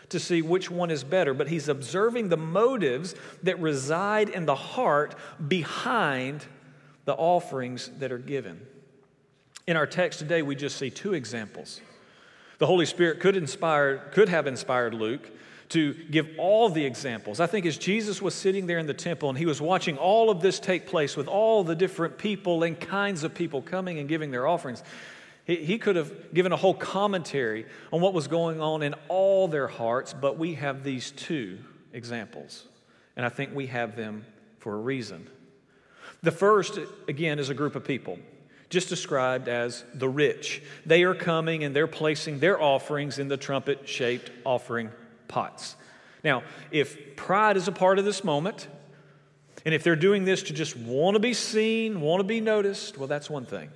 to 0.09 0.19
see 0.19 0.43
which 0.43 0.71
one 0.71 0.91
is 0.91 1.05
better, 1.05 1.33
but 1.33 1.49
he's 1.49 1.69
observing 1.69 2.29
the 2.29 2.37
motives 2.37 3.15
that 3.43 3.59
reside 3.61 4.29
in 4.29 4.45
the 4.47 4.55
heart 4.55 5.15
behind 5.47 6.45
the 7.05 7.15
offerings 7.15 7.91
that 7.99 8.11
are 8.11 8.19
given. 8.19 8.67
In 9.67 9.77
our 9.77 9.87
text 9.87 10.19
today, 10.19 10.43
we 10.43 10.57
just 10.57 10.77
see 10.77 10.91
two 10.91 11.15
examples. 11.15 11.81
The 12.59 12.67
Holy 12.67 12.87
Spirit 12.87 13.21
could 13.21 13.37
inspire, 13.37 13.99
could 14.13 14.29
have 14.29 14.47
inspired 14.47 14.95
Luke 14.95 15.31
to 15.71 15.95
give 16.11 16.29
all 16.37 16.69
the 16.69 16.85
examples. 16.85 17.39
I 17.41 17.47
think 17.47 17.65
as 17.65 17.79
Jesus 17.79 18.21
was 18.21 18.35
sitting 18.35 18.67
there 18.67 18.79
in 18.79 18.87
the 18.87 18.95
temple 18.95 19.29
and 19.29 19.39
he 19.39 19.47
was 19.47 19.61
watching 19.61 19.97
all 19.97 20.29
of 20.29 20.43
this 20.43 20.59
take 20.59 20.87
place 20.87 21.17
with 21.17 21.29
all 21.29 21.65
the 21.65 21.77
different 21.77 22.19
people 22.19 22.65
and 22.65 22.79
kinds 22.79 23.25
of 23.25 23.35
people 23.35 23.63
coming 23.63 23.99
and 23.99 24.09
giving 24.09 24.33
their 24.33 24.47
offerings, 24.47 24.83
he, 25.45 25.57
he 25.57 25.79
could 25.79 25.95
have 25.95 26.35
given 26.35 26.51
a 26.51 26.57
whole 26.57 26.75
commentary 26.75 27.67
on 27.93 28.01
what 28.01 28.15
was 28.15 28.27
going 28.27 28.61
on 28.61 28.83
in 28.83 28.95
all 29.09 29.47
their 29.47 29.69
hearts, 29.69 30.13
but 30.13 30.39
we 30.39 30.55
have 30.55 30.83
these 30.83 31.13
two 31.13 31.59
examples. 31.93 32.65
And 33.17 33.25
I 33.25 33.29
think 33.29 33.55
we 33.55 33.69
have 33.69 33.95
them 33.95 34.25
for 34.59 34.75
a 34.75 34.79
reason. 34.79 35.29
The 36.23 36.33
first, 36.33 36.81
again, 37.07 37.39
is 37.39 37.49
a 37.49 37.55
group 37.55 37.77
of 37.77 37.85
people 37.85 38.19
just 38.71 38.89
described 38.89 39.49
as 39.49 39.85
the 39.95 40.09
rich. 40.09 40.63
They 40.87 41.03
are 41.03 41.15
coming 41.15 41.65
and 41.65 41.75
they're 41.75 41.89
placing 41.89 42.39
their 42.39 42.61
offerings 42.61 43.19
in 43.19 43.27
the 43.27 43.37
trumpet 43.37 43.89
shaped 43.89 44.31
offering 44.45 44.91
pots. 45.31 45.77
Now, 46.23 46.43
if 46.71 47.17
pride 47.17 47.57
is 47.57 47.69
a 47.69 47.73
part 47.73 47.99
of 47.99 48.05
this 48.05 48.23
moment, 48.25 48.69
and 49.65 49.75
if 49.75 49.83
they're 49.83 49.97
doing 49.97 50.25
this 50.25 50.43
to 50.45 50.53
just 50.53 50.77
want 50.77 51.15
to 51.15 51.21
be 51.21 51.35
seen, 51.35 52.01
want 52.01 52.21
to 52.21 52.25
be 52.25 52.41
noticed, 52.41 52.99
well, 52.99 53.09
that's 53.09 53.31
one 53.31 53.47
thing. 53.47 53.71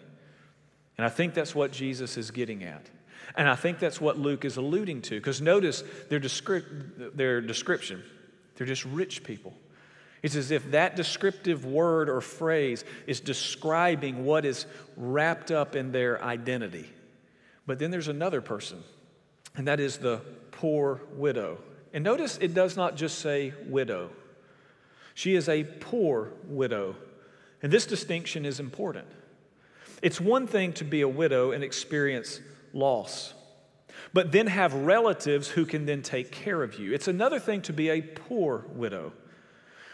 And 0.99 1.05
I 1.07 1.09
think 1.09 1.35
that's 1.35 1.55
what 1.55 1.73
Jesus 1.73 2.17
is 2.17 2.31
getting 2.31 2.63
at. 2.65 2.91
And 3.37 3.49
I 3.49 3.55
think 3.55 3.79
that's 3.79 4.01
what 4.01 4.19
Luke 4.19 4.45
is 4.45 4.57
alluding 4.57 5.03
to. 5.03 5.17
Because 5.17 5.41
notice 5.41 5.83
their, 6.09 6.21
descri- 6.21 7.17
their 7.17 7.41
description. 7.41 8.03
They're 8.57 8.67
just 8.67 8.85
rich 8.85 9.25
people. 9.25 9.55
It's 10.23 10.37
as 10.37 10.51
if 10.51 10.71
that 10.71 10.97
descriptive 10.97 11.67
word 11.67 12.09
or 12.09 12.21
phrase 12.21 12.85
is 13.07 13.21
describing 13.21 14.25
what 14.25 14.47
is 14.47 14.65
wrapped 14.97 15.51
up 15.51 15.77
in 15.77 15.93
their 15.93 16.23
identity. 16.23 16.89
But 17.67 17.79
then 17.79 17.91
there's 17.91 18.09
another 18.09 18.41
person, 18.41 18.83
and 19.55 19.69
that 19.69 19.81
is 19.81 19.99
the 19.99 20.21
poor 20.55 21.01
widow. 21.13 21.59
And 21.93 22.03
notice 22.03 22.39
it 22.41 22.55
does 22.55 22.77
not 22.77 22.97
just 22.97 23.19
say 23.19 23.55
widow, 23.67 24.11
she 25.15 25.35
is 25.35 25.49
a 25.49 25.65
poor 25.65 26.33
widow. 26.45 26.97
And 27.63 27.73
this 27.73 27.87
distinction 27.87 28.45
is 28.45 28.61
important. 28.61 29.07
It's 30.03 30.21
one 30.21 30.47
thing 30.47 30.75
to 30.75 30.85
be 30.85 31.01
a 31.01 31.09
widow 31.09 31.53
and 31.53 31.65
experience 31.65 32.41
loss, 32.75 33.33
but 34.13 34.33
then 34.33 34.49
have 34.49 34.75
relatives 34.75 35.49
who 35.49 35.65
can 35.65 35.87
then 35.87 36.03
take 36.03 36.31
care 36.31 36.63
of 36.63 36.79
you. 36.79 36.93
It's 36.93 37.09
another 37.09 37.39
thing 37.39 37.63
to 37.63 37.73
be 37.73 37.89
a 37.89 38.03
poor 38.03 38.67
widow. 38.69 39.13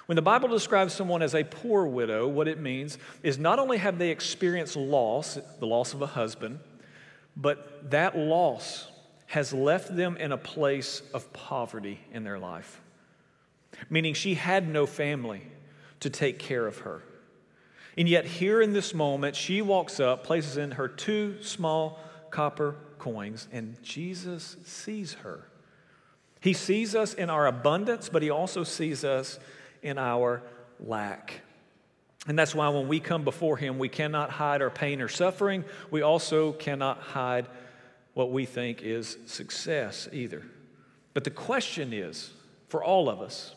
When 0.06 0.16
the 0.16 0.22
Bible 0.22 0.48
describes 0.48 0.94
someone 0.94 1.22
as 1.22 1.34
a 1.34 1.44
poor 1.44 1.86
widow, 1.86 2.26
what 2.26 2.48
it 2.48 2.58
means 2.58 2.98
is 3.22 3.38
not 3.38 3.60
only 3.60 3.78
have 3.78 3.98
they 3.98 4.10
experienced 4.10 4.74
loss, 4.74 5.38
the 5.60 5.66
loss 5.66 5.94
of 5.94 6.02
a 6.02 6.06
husband, 6.06 6.58
but 7.36 7.90
that 7.90 8.18
loss 8.18 8.88
has 9.30 9.52
left 9.52 9.94
them 9.94 10.16
in 10.16 10.32
a 10.32 10.36
place 10.36 11.02
of 11.14 11.32
poverty 11.32 12.00
in 12.12 12.24
their 12.24 12.38
life. 12.38 12.80
Meaning 13.88 14.12
she 14.14 14.34
had 14.34 14.68
no 14.68 14.86
family 14.86 15.42
to 16.00 16.10
take 16.10 16.40
care 16.40 16.66
of 16.66 16.78
her. 16.78 17.04
And 17.96 18.08
yet, 18.08 18.24
here 18.24 18.60
in 18.60 18.72
this 18.72 18.92
moment, 18.92 19.36
she 19.36 19.62
walks 19.62 20.00
up, 20.00 20.24
places 20.24 20.56
in 20.56 20.72
her 20.72 20.88
two 20.88 21.40
small 21.44 22.00
copper 22.30 22.74
coins, 22.98 23.46
and 23.52 23.80
Jesus 23.84 24.56
sees 24.64 25.12
her. 25.14 25.46
He 26.40 26.52
sees 26.52 26.96
us 26.96 27.14
in 27.14 27.30
our 27.30 27.46
abundance, 27.46 28.08
but 28.08 28.22
he 28.22 28.30
also 28.30 28.64
sees 28.64 29.04
us 29.04 29.38
in 29.80 29.96
our 29.96 30.42
lack. 30.80 31.40
And 32.26 32.36
that's 32.36 32.54
why 32.54 32.68
when 32.70 32.88
we 32.88 32.98
come 32.98 33.22
before 33.22 33.56
him, 33.56 33.78
we 33.78 33.88
cannot 33.88 34.30
hide 34.30 34.60
our 34.60 34.70
pain 34.70 35.00
or 35.00 35.08
suffering. 35.08 35.64
We 35.92 36.02
also 36.02 36.50
cannot 36.50 36.98
hide 36.98 37.46
what 38.14 38.32
we 38.32 38.44
think 38.44 38.82
is 38.82 39.16
success 39.26 40.08
either. 40.12 40.42
But 41.14 41.24
the 41.24 41.30
question 41.30 41.92
is 41.92 42.32
for 42.68 42.82
all 42.82 43.08
of 43.08 43.20
us, 43.20 43.54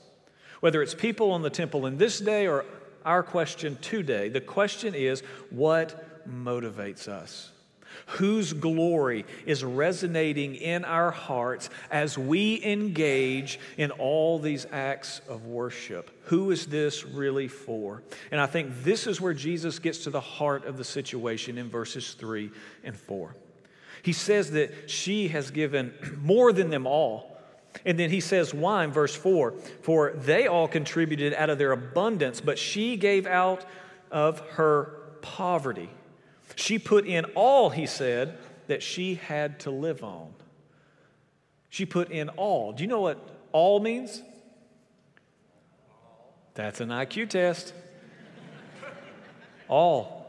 whether 0.59 0.81
it's 0.81 0.95
people 0.95 1.35
in 1.35 1.41
the 1.41 1.49
temple 1.49 1.85
in 1.85 1.97
this 1.97 2.19
day 2.19 2.47
or 2.47 2.65
our 3.05 3.23
question 3.23 3.77
today. 3.81 4.29
The 4.29 4.41
question 4.41 4.95
is 4.95 5.21
what 5.49 6.27
motivates 6.27 7.07
us? 7.07 7.49
Whose 8.07 8.53
glory 8.53 9.23
is 9.45 9.63
resonating 9.63 10.55
in 10.55 10.83
our 10.83 11.11
hearts 11.11 11.69
as 11.91 12.17
we 12.17 12.63
engage 12.63 13.59
in 13.77 13.91
all 13.91 14.39
these 14.39 14.65
acts 14.71 15.21
of 15.29 15.45
worship? 15.45 16.09
Who 16.25 16.49
is 16.49 16.65
this 16.65 17.05
really 17.05 17.47
for? 17.47 18.01
And 18.31 18.41
I 18.41 18.47
think 18.47 18.83
this 18.83 19.05
is 19.05 19.21
where 19.21 19.35
Jesus 19.35 19.77
gets 19.77 19.99
to 19.99 20.09
the 20.09 20.19
heart 20.19 20.65
of 20.65 20.77
the 20.77 20.83
situation 20.83 21.59
in 21.59 21.69
verses 21.69 22.13
3 22.13 22.49
and 22.83 22.97
4. 22.97 23.35
He 24.03 24.13
says 24.13 24.51
that 24.51 24.91
she 24.91 25.29
has 25.29 25.49
given 25.49 25.95
more 26.21 26.53
than 26.53 26.69
them 26.69 26.85
all 26.85 27.33
and 27.85 27.99
then 27.99 28.09
he 28.09 28.19
says, 28.19 28.53
Why 28.53 28.83
in 28.83 28.91
verse 28.91 29.15
4? 29.15 29.53
For 29.81 30.13
they 30.13 30.47
all 30.47 30.67
contributed 30.67 31.33
out 31.33 31.49
of 31.49 31.57
their 31.57 31.71
abundance, 31.71 32.41
but 32.41 32.57
she 32.57 32.97
gave 32.97 33.25
out 33.25 33.65
of 34.11 34.39
her 34.51 34.99
poverty. 35.21 35.89
She 36.55 36.79
put 36.79 37.05
in 37.05 37.25
all, 37.35 37.69
he 37.69 37.85
said, 37.85 38.37
that 38.67 38.83
she 38.83 39.15
had 39.15 39.59
to 39.61 39.71
live 39.71 40.03
on. 40.03 40.33
She 41.69 41.85
put 41.85 42.11
in 42.11 42.29
all. 42.29 42.71
Do 42.71 42.83
you 42.83 42.87
know 42.87 43.01
what 43.01 43.17
all 43.51 43.79
means? 43.79 44.21
That's 46.53 46.79
an 46.79 46.89
IQ 46.89 47.29
test. 47.29 47.73
all. 49.67 50.22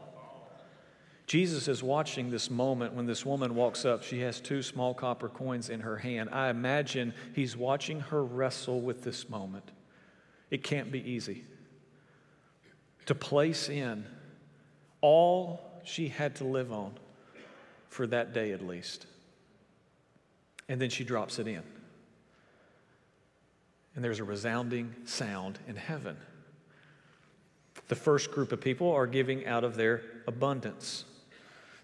Jesus 1.27 1.67
is 1.67 1.81
watching 1.81 2.29
this 2.29 2.51
moment 2.51 2.93
when 2.93 3.07
this 3.07 3.25
woman 3.25 3.55
walks 3.55 3.83
up. 3.83 4.03
She 4.03 4.21
has 4.21 4.39
two 4.39 4.61
small 4.61 4.93
copper 4.93 5.27
coins 5.27 5.69
in 5.69 5.79
her 5.79 5.97
hand. 5.97 6.29
I 6.31 6.49
imagine 6.49 7.13
he's 7.33 7.57
watching 7.57 7.99
her 7.99 8.23
wrestle 8.23 8.79
with 8.79 9.03
this 9.03 9.27
moment. 9.27 9.71
It 10.51 10.63
can't 10.63 10.91
be 10.91 10.99
easy. 10.99 11.43
To 13.07 13.15
place 13.15 13.69
in 13.69 14.05
all 15.01 15.61
she 15.83 16.07
had 16.07 16.35
to 16.35 16.43
live 16.43 16.71
on 16.71 16.93
for 17.89 18.05
that 18.07 18.33
day 18.33 18.51
at 18.51 18.65
least. 18.65 19.07
And 20.69 20.79
then 20.79 20.89
she 20.89 21.03
drops 21.03 21.39
it 21.39 21.47
in. 21.47 21.63
And 23.95 24.03
there's 24.03 24.19
a 24.19 24.23
resounding 24.23 24.93
sound 25.05 25.57
in 25.67 25.75
heaven. 25.75 26.17
The 27.87 27.95
first 27.95 28.31
group 28.31 28.51
of 28.51 28.61
people 28.61 28.91
are 28.91 29.07
giving 29.07 29.45
out 29.45 29.63
of 29.63 29.75
their 29.75 30.01
abundance. 30.27 31.05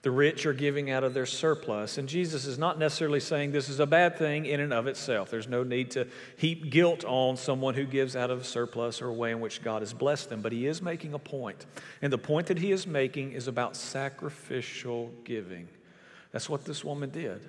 The 0.04 0.10
rich 0.12 0.48
are 0.48 0.54
giving 0.54 0.90
out 0.90 1.04
of 1.04 1.14
their 1.14 1.28
surplus. 1.28 2.00
And 2.00 2.10
Jesus 2.10 2.46
is 2.46 2.58
not 2.58 2.80
necessarily 2.80 3.20
saying 3.20 3.52
this 3.52 3.70
is 3.70 3.80
a 3.80 3.86
bad 3.86 4.18
thing 4.18 4.48
in 4.48 4.60
and 4.60 4.74
of 4.74 4.88
itself. 4.88 5.30
There's 5.30 5.48
no 5.48 5.64
need 5.64 5.92
to 5.92 6.08
heap 6.38 6.72
guilt 6.72 7.06
on 7.06 7.38
someone 7.38 7.76
who 7.76 7.86
gives 7.86 8.16
out 8.16 8.32
of 8.32 8.42
a 8.42 8.44
surplus 8.44 9.00
or 9.02 9.10
a 9.10 9.14
way 9.14 9.32
in 9.32 9.40
which 9.40 9.62
God 9.62 9.84
has 9.84 9.94
blessed 9.94 10.30
them. 10.30 10.42
But 10.42 10.54
he 10.54 10.66
is 10.66 10.82
making 10.82 11.14
a 11.14 11.20
point. 11.20 11.68
And 12.02 12.12
the 12.12 12.18
point 12.18 12.48
that 12.48 12.58
he 12.58 12.72
is 12.72 12.88
making 12.88 13.34
is 13.34 13.48
about 13.48 13.76
sacrificial 13.76 15.12
giving. 15.24 15.68
That's 16.32 16.50
what 16.50 16.66
this 16.66 16.84
woman 16.84 17.12
did. 17.12 17.48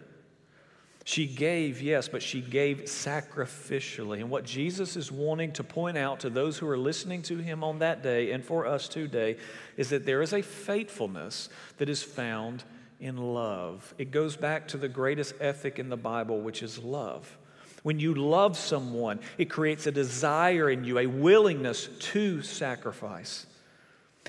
She 1.04 1.26
gave, 1.26 1.82
yes, 1.82 2.08
but 2.08 2.22
she 2.22 2.40
gave 2.40 2.82
sacrificially. 2.82 4.20
And 4.20 4.30
what 4.30 4.44
Jesus 4.44 4.96
is 4.96 5.10
wanting 5.10 5.52
to 5.54 5.64
point 5.64 5.98
out 5.98 6.20
to 6.20 6.30
those 6.30 6.58
who 6.58 6.68
are 6.68 6.78
listening 6.78 7.22
to 7.22 7.38
him 7.38 7.64
on 7.64 7.80
that 7.80 8.02
day 8.02 8.30
and 8.30 8.44
for 8.44 8.66
us 8.66 8.88
today 8.88 9.36
is 9.76 9.90
that 9.90 10.06
there 10.06 10.22
is 10.22 10.32
a 10.32 10.42
faithfulness 10.42 11.48
that 11.78 11.88
is 11.88 12.02
found 12.02 12.62
in 13.00 13.16
love. 13.16 13.94
It 13.98 14.12
goes 14.12 14.36
back 14.36 14.68
to 14.68 14.76
the 14.76 14.88
greatest 14.88 15.34
ethic 15.40 15.80
in 15.80 15.88
the 15.88 15.96
Bible, 15.96 16.40
which 16.40 16.62
is 16.62 16.78
love. 16.78 17.36
When 17.82 17.98
you 17.98 18.14
love 18.14 18.56
someone, 18.56 19.18
it 19.38 19.50
creates 19.50 19.88
a 19.88 19.92
desire 19.92 20.70
in 20.70 20.84
you, 20.84 20.98
a 20.98 21.06
willingness 21.06 21.88
to 22.12 22.42
sacrifice. 22.42 23.46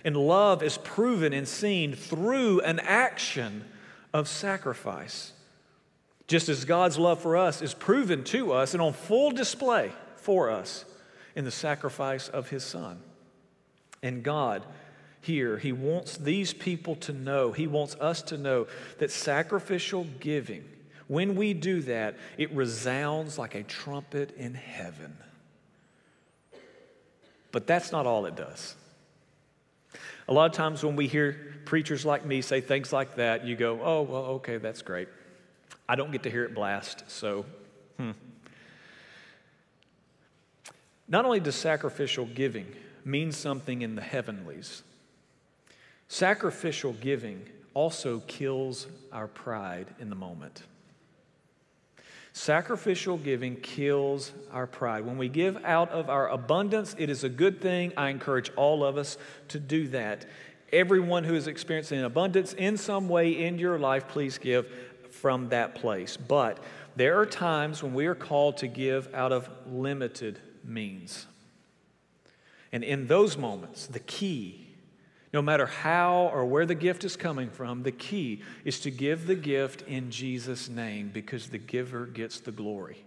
And 0.03 0.17
love 0.17 0.63
is 0.63 0.79
proven 0.79 1.33
and 1.33 1.47
seen 1.47 1.93
through 1.93 2.61
an 2.61 2.79
action 2.79 3.63
of 4.11 4.27
sacrifice. 4.27 5.32
Just 6.27 6.49
as 6.49 6.65
God's 6.65 6.97
love 6.97 7.21
for 7.21 7.35
us 7.35 7.61
is 7.61 7.73
proven 7.73 8.23
to 8.25 8.53
us 8.53 8.73
and 8.73 8.81
on 8.81 8.93
full 8.93 9.31
display 9.31 9.91
for 10.15 10.49
us 10.49 10.85
in 11.35 11.45
the 11.45 11.51
sacrifice 11.51 12.29
of 12.29 12.49
His 12.49 12.63
Son. 12.63 12.99
And 14.01 14.23
God, 14.23 14.63
here, 15.21 15.57
He 15.57 15.71
wants 15.71 16.17
these 16.17 16.53
people 16.53 16.95
to 16.97 17.13
know, 17.13 17.51
He 17.51 17.67
wants 17.67 17.95
us 17.95 18.21
to 18.23 18.37
know 18.37 18.67
that 18.99 19.11
sacrificial 19.11 20.05
giving, 20.19 20.63
when 21.07 21.35
we 21.35 21.53
do 21.53 21.81
that, 21.81 22.15
it 22.37 22.51
resounds 22.53 23.37
like 23.37 23.55
a 23.55 23.63
trumpet 23.63 24.35
in 24.37 24.53
heaven. 24.53 25.15
But 27.51 27.67
that's 27.67 27.91
not 27.91 28.07
all 28.07 28.25
it 28.25 28.35
does. 28.35 28.75
A 30.27 30.33
lot 30.33 30.49
of 30.49 30.55
times 30.55 30.83
when 30.83 30.95
we 30.95 31.07
hear 31.07 31.37
preachers 31.65 32.05
like 32.05 32.25
me 32.25 32.41
say 32.41 32.61
things 32.61 32.93
like 32.93 33.15
that, 33.15 33.45
you 33.45 33.55
go, 33.55 33.79
oh, 33.83 34.01
well, 34.01 34.25
okay, 34.25 34.57
that's 34.57 34.81
great. 34.81 35.07
I 35.87 35.95
don't 35.95 36.11
get 36.11 36.23
to 36.23 36.29
hear 36.29 36.45
it 36.45 36.53
blast, 36.53 37.03
so, 37.07 37.45
hmm. 37.97 38.11
Not 41.07 41.25
only 41.25 41.39
does 41.39 41.55
sacrificial 41.55 42.25
giving 42.25 42.65
mean 43.03 43.31
something 43.31 43.81
in 43.81 43.95
the 43.95 44.01
heavenlies, 44.01 44.83
sacrificial 46.07 46.93
giving 46.93 47.45
also 47.73 48.21
kills 48.27 48.87
our 49.11 49.27
pride 49.27 49.87
in 49.99 50.09
the 50.09 50.15
moment. 50.15 50.63
Sacrificial 52.31 53.17
giving 53.17 53.55
kills 53.57 54.31
our 54.51 54.65
pride. 54.65 55.05
When 55.05 55.17
we 55.17 55.29
give 55.29 55.63
out 55.63 55.89
of 55.89 56.09
our 56.09 56.29
abundance, 56.29 56.95
it 56.97 57.09
is 57.09 57.23
a 57.23 57.29
good 57.29 57.61
thing. 57.61 57.93
I 57.95 58.09
encourage 58.09 58.51
all 58.55 58.83
of 58.83 58.97
us 58.97 59.17
to 59.49 59.59
do 59.59 59.87
that. 59.89 60.25
Everyone 60.71 61.23
who 61.23 61.35
is 61.35 61.45
experiencing 61.45 62.03
abundance 62.03 62.53
in 62.53 62.77
some 62.77 63.07
way 63.07 63.45
in 63.45 63.59
your 63.59 63.77
life, 63.77 64.07
please 64.07 64.39
give 64.39 64.67
from 65.23 65.47
that 65.47 65.73
place. 65.73 66.17
But 66.17 66.61
there 66.97 67.17
are 67.21 67.25
times 67.25 67.81
when 67.81 67.93
we 67.93 68.07
are 68.07 68.13
called 68.13 68.57
to 68.57 68.67
give 68.67 69.07
out 69.15 69.31
of 69.31 69.49
limited 69.71 70.37
means. 70.65 71.27
And 72.73 72.83
in 72.83 73.07
those 73.07 73.37
moments, 73.37 73.87
the 73.87 74.01
key 74.01 74.59
no 75.31 75.41
matter 75.41 75.65
how 75.65 76.29
or 76.33 76.45
where 76.45 76.65
the 76.65 76.75
gift 76.75 77.05
is 77.05 77.15
coming 77.15 77.49
from, 77.49 77.83
the 77.83 77.91
key 77.91 78.43
is 78.65 78.81
to 78.81 78.91
give 78.91 79.25
the 79.25 79.35
gift 79.35 79.81
in 79.87 80.11
Jesus' 80.11 80.67
name 80.69 81.09
because 81.11 81.49
the 81.49 81.57
giver 81.57 82.05
gets 82.05 82.41
the 82.41 82.51
glory. 82.51 83.03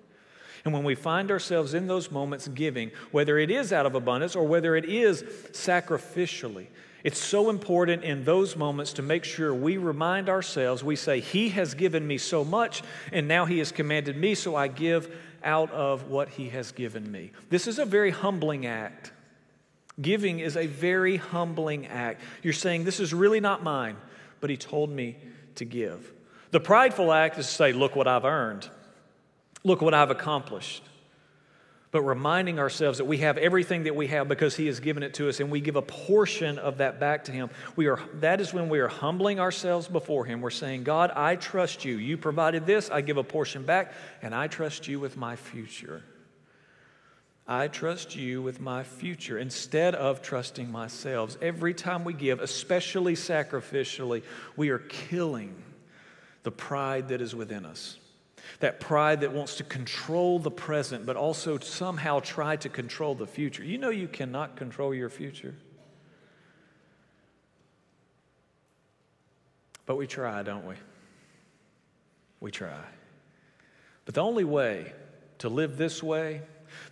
And 0.67 0.75
when 0.75 0.83
we 0.83 0.97
find 0.97 1.31
ourselves 1.31 1.75
in 1.75 1.87
those 1.87 2.11
moments 2.11 2.49
giving, 2.49 2.91
whether 3.13 3.39
it 3.39 3.53
is 3.53 3.73
out 3.73 3.87
of 3.87 3.95
abundance 3.95 4.35
or 4.35 4.45
whether 4.45 4.75
it 4.75 4.85
is 4.85 5.23
sacrificially, 5.53 6.67
it's 7.05 7.21
so 7.21 7.51
important 7.51 8.03
in 8.03 8.25
those 8.25 8.57
moments 8.57 8.95
to 8.95 9.03
make 9.03 9.23
sure 9.23 9.55
we 9.55 9.77
remind 9.77 10.29
ourselves, 10.29 10.83
we 10.83 10.97
say, 10.97 11.21
He 11.21 11.51
has 11.51 11.75
given 11.75 12.05
me 12.05 12.19
so 12.19 12.45
much, 12.45 12.83
and 13.13 13.29
now 13.29 13.45
He 13.45 13.59
has 13.59 13.71
commanded 13.71 14.17
me, 14.17 14.35
so 14.35 14.57
I 14.57 14.67
give 14.67 15.17
out 15.45 15.71
of 15.71 16.09
what 16.09 16.31
He 16.31 16.49
has 16.49 16.73
given 16.73 17.13
me. 17.13 17.31
This 17.49 17.69
is 17.69 17.79
a 17.79 17.85
very 17.85 18.11
humbling 18.11 18.67
act. 18.67 19.13
Giving 20.03 20.41
is 20.41 20.57
a 20.57 20.67
very 20.67 21.17
humbling 21.17 21.87
act. 21.87 22.23
You're 22.43 22.53
saying, 22.53 22.83
This 22.83 22.99
is 22.99 23.15
really 23.15 23.39
not 23.39 23.63
mine, 23.63 23.97
but 24.41 24.51
He 24.51 24.57
told 24.57 24.91
me 24.91 25.17
to 25.55 25.65
give. 25.65 26.13
The 26.51 26.59
prideful 26.59 27.13
act 27.13 27.39
is 27.39 27.47
to 27.47 27.53
say, 27.53 27.73
Look 27.73 27.95
what 27.95 28.09
I've 28.09 28.25
earned, 28.25 28.69
look 29.67 29.83
what 29.83 29.93
I've 29.93 30.11
accomplished. 30.11 30.83
But 31.91 32.03
reminding 32.03 32.59
ourselves 32.59 32.99
that 32.99 33.05
we 33.05 33.19
have 33.19 33.39
everything 33.39 33.85
that 33.85 33.97
we 33.97 34.07
have 34.09 34.29
because 34.29 34.55
He 34.55 34.67
has 34.67 34.81
given 34.81 35.03
it 35.03 35.15
to 35.15 35.29
us, 35.29 35.41
and 35.41 35.51
we 35.51 35.61
give 35.61 35.77
a 35.77 35.83
portion 35.83 36.59
of 36.59 36.79
that 36.79 37.01
back 37.01 37.25
to 37.25 37.33
Him. 37.33 37.51
We 37.75 37.87
are, 37.87 37.99
that 38.15 38.41
is 38.41 38.53
when 38.53 38.69
we 38.69 38.81
are 38.81 38.89
humbling 38.89 39.41
ourselves 39.41 39.89
before 39.89 40.25
Him. 40.25 40.41
We're 40.41 40.51
saying, 40.51 40.85
God, 40.85 41.11
I 41.15 41.37
trust 41.37 41.85
you. 41.85 41.97
You 41.97 42.17
provided 42.17 42.67
this, 42.67 42.91
I 42.91 43.01
give 43.01 43.17
a 43.17 43.25
portion 43.25 43.65
back, 43.65 43.93
and 44.23 44.35
I 44.35 44.47
trust 44.47 44.89
you 44.89 45.01
with 45.01 45.17
my 45.17 45.37
future. 45.37 46.03
I 47.49 47.69
trust 47.69 48.17
you 48.17 48.43
with 48.43 48.61
my 48.61 48.83
future 48.83 49.39
instead 49.39 49.95
of 49.95 50.21
trusting 50.21 50.71
myself. 50.71 51.37
Every 51.41 51.75
time 51.75 52.05
we 52.05 52.13
give, 52.13 52.41
especially 52.41 53.15
sacrificially, 53.15 54.23
we 54.57 54.71
are 54.71 54.81
killing 54.81 55.55
the 56.43 56.51
pride 56.51 57.09
that 57.09 57.21
is 57.21 57.35
within 57.35 57.65
us. 57.65 57.99
That 58.61 58.81
pride 58.81 59.21
that 59.21 59.33
wants 59.33 59.57
to 59.57 59.65
control 59.65 60.39
the 60.39 60.51
present, 60.51 61.07
but 61.07 61.17
also 61.17 61.59
somehow 61.59 62.21
try 62.21 62.57
to 62.57 62.69
control 62.69 63.15
the 63.15 63.27
future. 63.27 63.65
You 63.65 63.79
know, 63.79 63.91
you 63.91 64.09
cannot 64.09 64.57
control 64.57 64.95
your 64.95 65.11
future. 65.11 65.55
But 69.85 69.97
we 69.97 70.07
try, 70.07 70.43
don't 70.43 70.67
we? 70.67 70.75
We 72.41 72.51
try. 72.51 72.85
But 74.05 74.15
the 74.15 74.23
only 74.23 74.45
way 74.45 74.93
to 75.39 75.49
live 75.49 75.77
this 75.77 76.03
way 76.03 76.43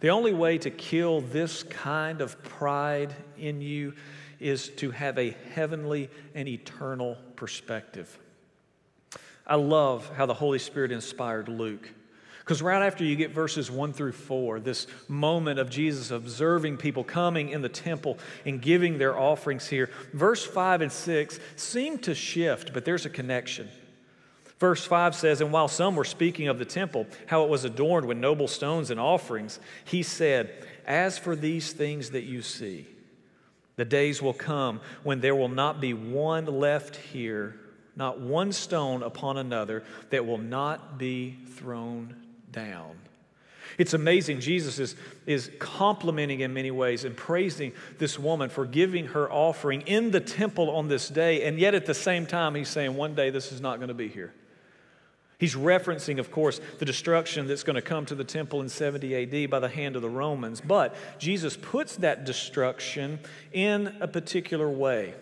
the 0.01 0.11
only 0.11 0.33
way 0.33 0.59
to 0.59 0.71
kill 0.71 1.21
this 1.21 1.63
kind 1.63 2.21
of 2.21 2.43
pride 2.43 3.15
in 3.39 3.61
you 3.61 3.95
is 4.41 4.69
to 4.69 4.91
have 4.91 5.19
a 5.19 5.37
heavenly 5.55 6.11
and 6.35 6.49
eternal 6.49 7.17
perspective. 7.37 8.19
I 9.47 9.57
love 9.57 10.11
how 10.17 10.27
the 10.27 10.35
Holy 10.35 10.59
Spirit 10.59 10.93
inspired 10.93 11.49
Luke. 11.49 11.91
Because 12.45 12.61
right 12.61 12.83
after 12.83 13.05
you 13.05 13.17
get 13.17 13.31
verses 13.31 13.71
1 13.71 13.95
through 13.95 14.13
4, 14.13 14.61
this 14.61 14.87
moment 15.09 15.59
of 15.59 15.71
Jesus 15.71 16.11
observing 16.11 16.77
people 16.77 17.03
coming 17.03 17.49
in 17.49 17.63
the 17.63 17.71
temple 17.71 18.19
and 18.45 18.61
giving 18.61 18.99
their 18.99 19.19
offerings 19.19 19.67
here, 19.67 19.89
verse 20.13 20.45
5 20.45 20.83
and 20.83 20.93
6 20.93 21.41
seem 21.57 21.97
to 22.01 22.15
shift, 22.15 22.75
but 22.75 22.85
there's 22.85 23.07
a 23.07 23.11
connection. 23.11 23.69
Verse 24.59 24.85
5 24.85 25.15
says, 25.15 25.41
And 25.41 25.53
while 25.53 25.69
some 25.69 25.97
were 25.97 26.05
speaking 26.05 26.49
of 26.49 26.59
the 26.59 26.67
temple, 26.67 27.07
how 27.27 27.45
it 27.45 27.49
was 27.49 27.65
adorned 27.65 28.07
with 28.07 28.19
noble 28.19 28.49
stones 28.49 28.91
and 28.91 29.01
offerings, 29.01 29.59
he 29.87 30.03
said, 30.03 30.67
As 30.87 31.19
for 31.19 31.35
these 31.35 31.73
things 31.73 32.11
that 32.11 32.25
you 32.25 32.43
see, 32.43 32.87
the 33.77 33.87
days 33.87 34.21
will 34.21 34.35
come 34.35 34.81
when 35.03 35.21
there 35.21 35.35
will 35.35 35.49
not 35.49 35.81
be 35.81 35.95
one 35.95 36.45
left 36.45 36.97
here, 36.97 37.59
not 37.97 38.21
one 38.21 38.53
stone 38.53 39.03
upon 39.03 39.37
another 39.37 39.85
that 40.11 40.27
will 40.27 40.39
not 40.39 40.99
be 40.99 41.39
thrown 41.57 42.15
down. 42.51 42.97
It's 43.79 43.95
amazing. 43.95 44.41
Jesus 44.41 44.79
is, 44.79 44.95
is 45.27 45.51
complimenting 45.59 46.41
in 46.41 46.55
many 46.55 46.71
ways 46.71 47.05
and 47.05 47.17
praising 47.17 47.73
this 47.99 48.19
woman 48.19 48.51
for 48.51 48.67
giving 48.67 49.09
her 49.09 49.31
offering 49.31 49.83
in 49.83 50.11
the 50.11 50.21
temple 50.21 50.71
on 50.71 50.89
this 50.89 51.09
day. 51.09 51.45
And 51.45 51.59
yet 51.59 51.75
at 51.75 51.87
the 51.87 51.95
same 51.95 52.27
time, 52.27 52.55
he's 52.55 52.69
saying, 52.69 52.95
one 52.97 53.15
day 53.15 53.31
this 53.31 53.53
is 53.53 53.61
not 53.61 53.79
going 53.79 53.89
to 53.89 53.95
be 53.95 54.09
here. 54.09 54.33
He's 55.39 55.57
referencing, 55.57 56.21
of 56.21 56.31
course, 56.31 56.61
the 56.79 56.85
destruction 56.85 57.49
that's 57.49 57.65
going 57.65 57.75
to 57.75 57.83
come 57.83 58.07
to 58.07 58.15
the 58.15 58.25
temple 58.25 58.61
in 58.61 58.69
70 58.69 59.45
AD 59.45 59.51
by 59.51 59.59
the 59.59 59.69
hand 59.69 59.97
of 59.97 60.03
the 60.03 60.09
Romans. 60.09 60.61
But 60.61 60.95
Jesus 61.19 61.57
puts 61.57 61.97
that 61.97 62.25
destruction 62.25 63.19
in 63.53 63.97
a 64.01 64.07
particular 64.07 64.71
way. 64.71 65.15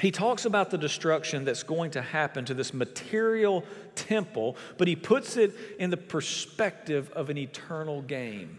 He 0.00 0.10
talks 0.10 0.44
about 0.44 0.70
the 0.70 0.78
destruction 0.78 1.44
that's 1.44 1.62
going 1.62 1.92
to 1.92 2.02
happen 2.02 2.44
to 2.46 2.54
this 2.54 2.74
material 2.74 3.64
temple, 3.94 4.56
but 4.78 4.88
he 4.88 4.96
puts 4.96 5.36
it 5.36 5.54
in 5.78 5.90
the 5.90 5.96
perspective 5.96 7.10
of 7.12 7.30
an 7.30 7.38
eternal 7.38 8.02
game. 8.02 8.58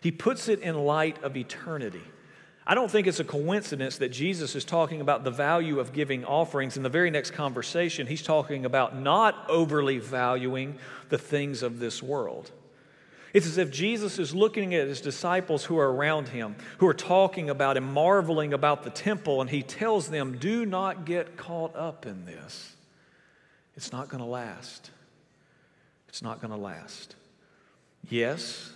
He 0.00 0.10
puts 0.10 0.48
it 0.48 0.60
in 0.60 0.76
light 0.78 1.22
of 1.22 1.36
eternity. 1.36 2.02
I 2.66 2.74
don't 2.74 2.90
think 2.90 3.06
it's 3.06 3.20
a 3.20 3.24
coincidence 3.24 3.98
that 3.98 4.10
Jesus 4.10 4.54
is 4.54 4.64
talking 4.64 5.00
about 5.00 5.24
the 5.24 5.30
value 5.30 5.80
of 5.80 5.92
giving 5.92 6.24
offerings. 6.24 6.76
In 6.76 6.82
the 6.82 6.88
very 6.88 7.10
next 7.10 7.32
conversation, 7.32 8.06
he's 8.06 8.22
talking 8.22 8.64
about 8.64 8.96
not 8.96 9.48
overly 9.48 9.98
valuing 9.98 10.78
the 11.08 11.18
things 11.18 11.62
of 11.62 11.80
this 11.80 12.02
world. 12.02 12.52
It's 13.32 13.46
as 13.46 13.58
if 13.58 13.70
Jesus 13.70 14.18
is 14.18 14.34
looking 14.34 14.74
at 14.74 14.88
his 14.88 15.00
disciples 15.00 15.64
who 15.64 15.78
are 15.78 15.92
around 15.92 16.28
him, 16.28 16.54
who 16.78 16.86
are 16.86 16.94
talking 16.94 17.48
about 17.48 17.76
and 17.76 17.86
marveling 17.86 18.52
about 18.52 18.82
the 18.82 18.90
temple, 18.90 19.40
and 19.40 19.48
he 19.48 19.62
tells 19.62 20.08
them, 20.08 20.36
Do 20.38 20.66
not 20.66 21.06
get 21.06 21.36
caught 21.36 21.74
up 21.74 22.04
in 22.04 22.26
this. 22.26 22.74
It's 23.76 23.92
not 23.92 24.08
going 24.08 24.22
to 24.22 24.28
last. 24.28 24.90
It's 26.08 26.22
not 26.22 26.40
going 26.40 26.50
to 26.50 26.58
last. 26.58 27.16
Yes, 28.10 28.72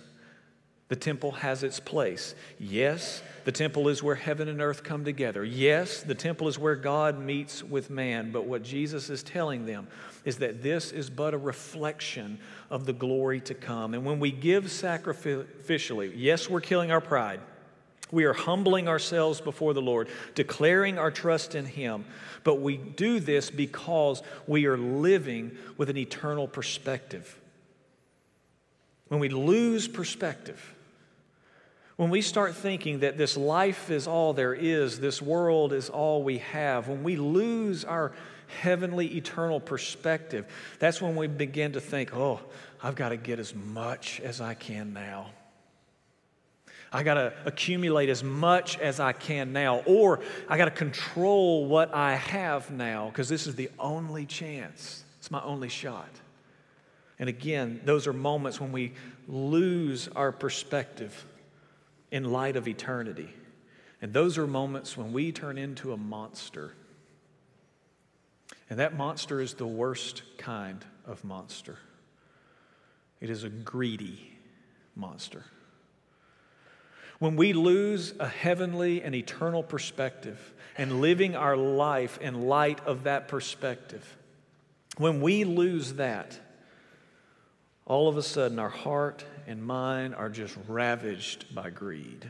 the 0.87 0.95
temple 0.95 1.33
has 1.33 1.63
its 1.63 1.79
place. 1.79 2.33
Yes, 2.59 3.21
the 3.43 3.51
temple 3.51 3.89
is 3.89 4.01
where 4.01 4.15
heaven 4.15 4.47
and 4.47 4.61
earth 4.61 4.83
come 4.83 5.03
together. 5.03 5.43
Yes, 5.43 6.01
the 6.01 6.15
temple 6.15 6.47
is 6.47 6.57
where 6.57 6.75
God 6.75 7.19
meets 7.19 7.61
with 7.61 7.89
man. 7.89 8.31
But 8.31 8.45
what 8.45 8.63
Jesus 8.63 9.09
is 9.09 9.21
telling 9.21 9.65
them 9.65 9.87
is 10.27 10.39
that 10.39 10.61
this 10.61 10.91
is 10.91 11.09
but 11.09 11.33
a 11.33 11.37
reflection 11.37 12.37
of 12.69 12.85
the 12.85 12.91
glory 12.91 13.39
to 13.39 13.53
come. 13.53 13.93
And 13.93 14.03
when 14.03 14.19
we 14.19 14.29
give 14.29 14.65
sacrificially, 14.65 16.11
yes, 16.17 16.49
we're 16.49 16.59
killing 16.59 16.91
our 16.91 16.99
pride. 16.99 17.39
We 18.11 18.25
are 18.25 18.33
humbling 18.33 18.89
ourselves 18.89 19.39
before 19.39 19.73
the 19.73 19.81
Lord, 19.81 20.09
declaring 20.35 20.97
our 20.97 21.11
trust 21.11 21.55
in 21.55 21.65
Him. 21.65 22.03
But 22.43 22.55
we 22.55 22.75
do 22.75 23.21
this 23.21 23.49
because 23.49 24.21
we 24.47 24.65
are 24.65 24.77
living 24.77 25.57
with 25.77 25.89
an 25.89 25.95
eternal 25.95 26.45
perspective. 26.45 27.39
When 29.07 29.21
we 29.21 29.29
lose 29.29 29.87
perspective, 29.87 30.75
when 31.95 32.09
we 32.09 32.21
start 32.21 32.53
thinking 32.53 32.99
that 32.99 33.17
this 33.17 33.37
life 33.37 33.89
is 33.89 34.07
all 34.07 34.33
there 34.33 34.53
is, 34.53 34.99
this 34.99 35.21
world 35.21 35.71
is 35.71 35.89
all 35.89 36.21
we 36.21 36.39
have, 36.39 36.89
when 36.89 37.05
we 37.05 37.15
lose 37.15 37.85
our 37.85 38.11
heavenly, 38.47 39.17
eternal 39.17 39.59
perspective, 39.59 40.45
that's 40.79 41.01
when 41.01 41.15
we 41.15 41.27
begin 41.27 41.73
to 41.73 41.81
think, 41.81 42.15
oh, 42.15 42.39
I've 42.81 42.95
got 42.95 43.09
to 43.09 43.17
get 43.17 43.39
as 43.39 43.53
much 43.53 44.19
as 44.21 44.41
I 44.41 44.53
can 44.53 44.93
now. 44.93 45.31
I 46.91 47.03
got 47.03 47.15
to 47.15 47.33
accumulate 47.45 48.09
as 48.09 48.23
much 48.23 48.77
as 48.79 48.99
I 48.99 49.11
can 49.11 49.51
now, 49.51 49.79
or 49.79 50.21
I 50.47 50.57
got 50.57 50.65
to 50.65 50.71
control 50.71 51.65
what 51.65 51.93
I 51.93 52.15
have 52.15 52.71
now 52.71 53.09
because 53.09 53.27
this 53.27 53.45
is 53.45 53.55
the 53.55 53.69
only 53.77 54.25
chance. 54.25 55.03
It's 55.19 55.29
my 55.29 55.41
only 55.43 55.69
shot. 55.69 56.09
And 57.19 57.27
again, 57.27 57.81
those 57.83 58.07
are 58.07 58.13
moments 58.13 58.61
when 58.61 58.71
we 58.71 58.93
lose 59.27 60.07
our 60.09 60.31
perspective 60.31 61.25
in 62.11 62.31
light 62.31 62.55
of 62.55 62.67
eternity. 62.67 63.33
And 64.01 64.13
those 64.13 64.37
are 64.37 64.47
moments 64.47 64.95
when 64.95 65.11
we 65.11 65.31
turn 65.31 65.57
into 65.57 65.91
a 65.91 65.97
monster. 65.97 66.73
And 68.69 68.79
that 68.79 68.97
monster 68.97 69.39
is 69.39 69.53
the 69.53 69.67
worst 69.67 70.23
kind 70.37 70.83
of 71.05 71.23
monster. 71.23 71.77
It 73.21 73.29
is 73.29 73.43
a 73.43 73.49
greedy 73.49 74.37
monster. 74.95 75.45
When 77.19 77.35
we 77.35 77.53
lose 77.53 78.13
a 78.19 78.27
heavenly 78.27 79.01
and 79.01 79.15
eternal 79.15 79.63
perspective 79.63 80.53
and 80.77 81.01
living 81.01 81.35
our 81.35 81.57
life 81.57 82.19
in 82.19 82.43
light 82.43 82.79
of 82.85 83.03
that 83.03 83.27
perspective, 83.27 84.17
when 84.97 85.21
we 85.21 85.43
lose 85.43 85.93
that, 85.93 86.39
all 87.85 88.07
of 88.07 88.17
a 88.17 88.23
sudden 88.23 88.59
our 88.59 88.69
heart 88.69 89.23
and 89.47 89.63
mind 89.63 90.13
are 90.13 90.29
just 90.29 90.55
ravaged 90.67 91.55
by 91.55 91.69
greed. 91.69 92.29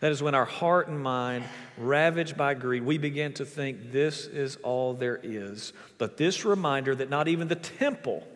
That 0.00 0.12
is 0.12 0.22
when 0.22 0.34
our 0.34 0.44
heart 0.44 0.88
and 0.88 1.00
mind, 1.00 1.44
ravaged 1.78 2.36
by 2.36 2.54
greed, 2.54 2.84
we 2.84 2.98
begin 2.98 3.32
to 3.34 3.44
think 3.44 3.92
this 3.92 4.26
is 4.26 4.56
all 4.56 4.94
there 4.94 5.20
is. 5.22 5.72
But 5.98 6.16
this 6.16 6.44
reminder 6.44 6.94
that 6.94 7.10
not 7.10 7.28
even 7.28 7.48
the 7.48 7.56
temple 7.56 8.26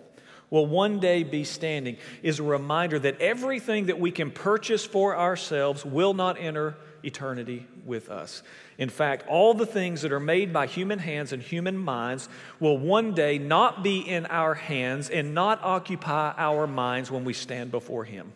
will 0.50 0.66
one 0.66 0.98
day 0.98 1.22
be 1.22 1.44
standing 1.44 1.96
is 2.22 2.38
a 2.38 2.42
reminder 2.42 2.98
that 2.98 3.20
everything 3.20 3.86
that 3.86 4.00
we 4.00 4.10
can 4.10 4.30
purchase 4.30 4.84
for 4.84 5.16
ourselves 5.16 5.84
will 5.84 6.14
not 6.14 6.38
enter 6.40 6.76
eternity 7.02 7.66
with 7.84 8.08
us. 8.08 8.42
In 8.76 8.88
fact, 8.88 9.26
all 9.28 9.54
the 9.54 9.66
things 9.66 10.02
that 10.02 10.12
are 10.12 10.20
made 10.20 10.52
by 10.52 10.66
human 10.66 10.98
hands 10.98 11.32
and 11.32 11.42
human 11.42 11.76
minds 11.76 12.28
will 12.60 12.78
one 12.78 13.14
day 13.14 13.38
not 13.38 13.82
be 13.82 14.00
in 14.00 14.26
our 14.26 14.54
hands 14.54 15.10
and 15.10 15.34
not 15.34 15.62
occupy 15.62 16.34
our 16.36 16.66
minds 16.66 17.10
when 17.10 17.24
we 17.24 17.32
stand 17.32 17.70
before 17.70 18.04
Him. 18.04 18.32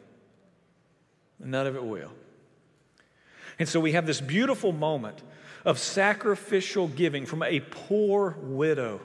None 1.39 1.67
of 1.67 1.77
it 1.77 1.85
will. 1.85 2.11
And 3.63 3.69
so 3.69 3.79
we 3.79 3.93
have 3.93 4.07
this 4.07 4.21
beautiful 4.21 4.73
moment 4.73 5.23
of 5.65 5.79
sacrificial 5.79 6.89
giving 6.89 7.27
from 7.27 7.45
a 7.45 7.61
poor 7.61 8.37
widow, 8.41 9.01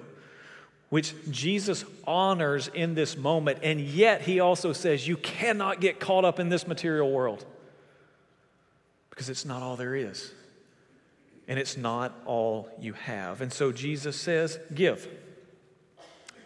which 0.89 1.13
Jesus 1.29 1.85
honors 2.07 2.67
in 2.67 2.95
this 2.95 3.15
moment. 3.15 3.59
And 3.61 3.79
yet, 3.79 4.23
He 4.23 4.39
also 4.39 4.73
says, 4.73 5.07
You 5.07 5.15
cannot 5.15 5.79
get 5.79 5.99
caught 5.99 6.25
up 6.25 6.39
in 6.39 6.49
this 6.49 6.65
material 6.65 7.11
world 7.11 7.45
because 9.11 9.29
it's 9.29 9.45
not 9.45 9.61
all 9.61 9.75
there 9.75 9.93
is. 9.93 10.31
And 11.47 11.59
it's 11.59 11.77
not 11.77 12.19
all 12.25 12.67
you 12.79 12.93
have. 12.93 13.41
And 13.41 13.53
so 13.53 13.71
Jesus 13.71 14.19
says, 14.19 14.57
Give. 14.73 15.07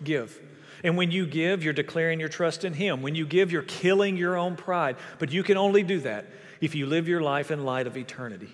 Give. 0.04 0.38
And 0.84 0.97
when 0.97 1.12
you 1.12 1.26
give, 1.26 1.63
you're 1.63 1.71
declaring 1.71 2.19
your 2.19 2.28
trust 2.28 2.65
in 2.65 2.74
Him. 2.74 3.04
When 3.04 3.15
you 3.15 3.26
give, 3.26 3.54
you're 3.54 3.62
killing 3.62 4.17
your 4.17 4.36
own 4.36 4.58
pride. 4.58 4.97
But 5.17 5.32
you 5.32 5.43
can 5.43 5.56
only 5.56 5.84
do 5.84 6.02
that 6.02 6.26
if 6.62 6.76
you 6.76 6.86
live 6.86 7.08
your 7.08 7.21
life 7.21 7.52
in 7.52 7.65
light 7.65 7.88
of 7.88 7.97
eternity. 7.97 8.50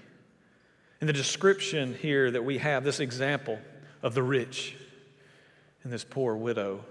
And 1.00 1.08
the 1.08 1.14
description 1.14 1.94
here 1.94 2.32
that 2.32 2.44
we 2.44 2.58
have, 2.58 2.84
this 2.84 3.00
example 3.00 3.60
of 4.02 4.16
the 4.16 4.24
rich 4.24 4.76
and 5.84 5.94
this 5.94 6.04
poor 6.04 6.36
widow, 6.36 6.84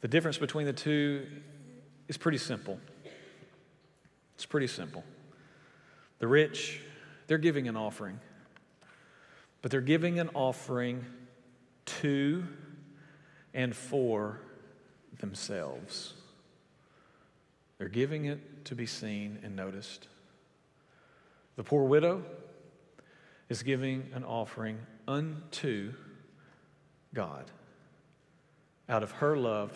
the 0.00 0.08
difference 0.08 0.36
between 0.36 0.66
the 0.66 0.72
two 0.72 1.26
is 2.08 2.18
pretty 2.18 2.38
simple. 2.38 2.78
It's 4.34 4.44
pretty 4.44 4.66
simple. 4.66 5.04
The 6.18 6.26
rich, 6.26 6.80
they're 7.28 7.38
giving 7.38 7.68
an 7.68 7.76
offering, 7.76 8.18
but 9.62 9.70
they're 9.70 9.80
giving 9.80 10.18
an 10.18 10.30
offering 10.34 11.06
to 11.86 12.44
and 13.54 13.74
for 13.74 14.40
themselves. 15.18 16.14
They're 17.80 17.88
giving 17.88 18.26
it 18.26 18.66
to 18.66 18.74
be 18.74 18.84
seen 18.84 19.38
and 19.42 19.56
noticed. 19.56 20.06
The 21.56 21.64
poor 21.64 21.84
widow 21.84 22.22
is 23.48 23.62
giving 23.62 24.10
an 24.12 24.22
offering 24.22 24.78
unto 25.08 25.94
God 27.14 27.50
out 28.86 29.02
of 29.02 29.12
her 29.12 29.34
love 29.34 29.72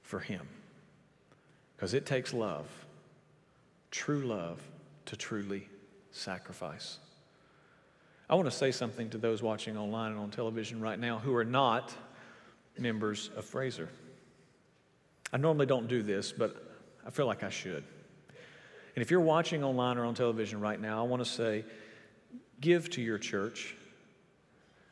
for 0.00 0.20
Him. 0.20 0.48
Because 1.76 1.92
it 1.92 2.06
takes 2.06 2.32
love, 2.32 2.66
true 3.90 4.22
love, 4.22 4.62
to 5.04 5.16
truly 5.16 5.68
sacrifice. 6.12 6.96
I 8.30 8.36
want 8.36 8.46
to 8.46 8.56
say 8.56 8.72
something 8.72 9.10
to 9.10 9.18
those 9.18 9.42
watching 9.42 9.76
online 9.76 10.12
and 10.12 10.20
on 10.20 10.30
television 10.30 10.80
right 10.80 10.98
now 10.98 11.18
who 11.18 11.34
are 11.34 11.44
not 11.44 11.92
members 12.78 13.28
of 13.36 13.44
Frazer. 13.44 13.90
I 15.30 15.36
normally 15.36 15.66
don't 15.66 15.86
do 15.86 16.02
this, 16.02 16.32
but 16.32 16.68
I 17.06 17.10
feel 17.10 17.26
like 17.26 17.42
I 17.42 17.50
should. 17.50 17.84
And 18.94 19.02
if 19.02 19.10
you're 19.10 19.20
watching 19.20 19.64
online 19.64 19.98
or 19.98 20.04
on 20.04 20.14
television 20.14 20.60
right 20.60 20.80
now, 20.80 21.04
I 21.04 21.06
want 21.06 21.24
to 21.24 21.28
say 21.28 21.64
give 22.60 22.90
to 22.90 23.02
your 23.02 23.18
church. 23.18 23.74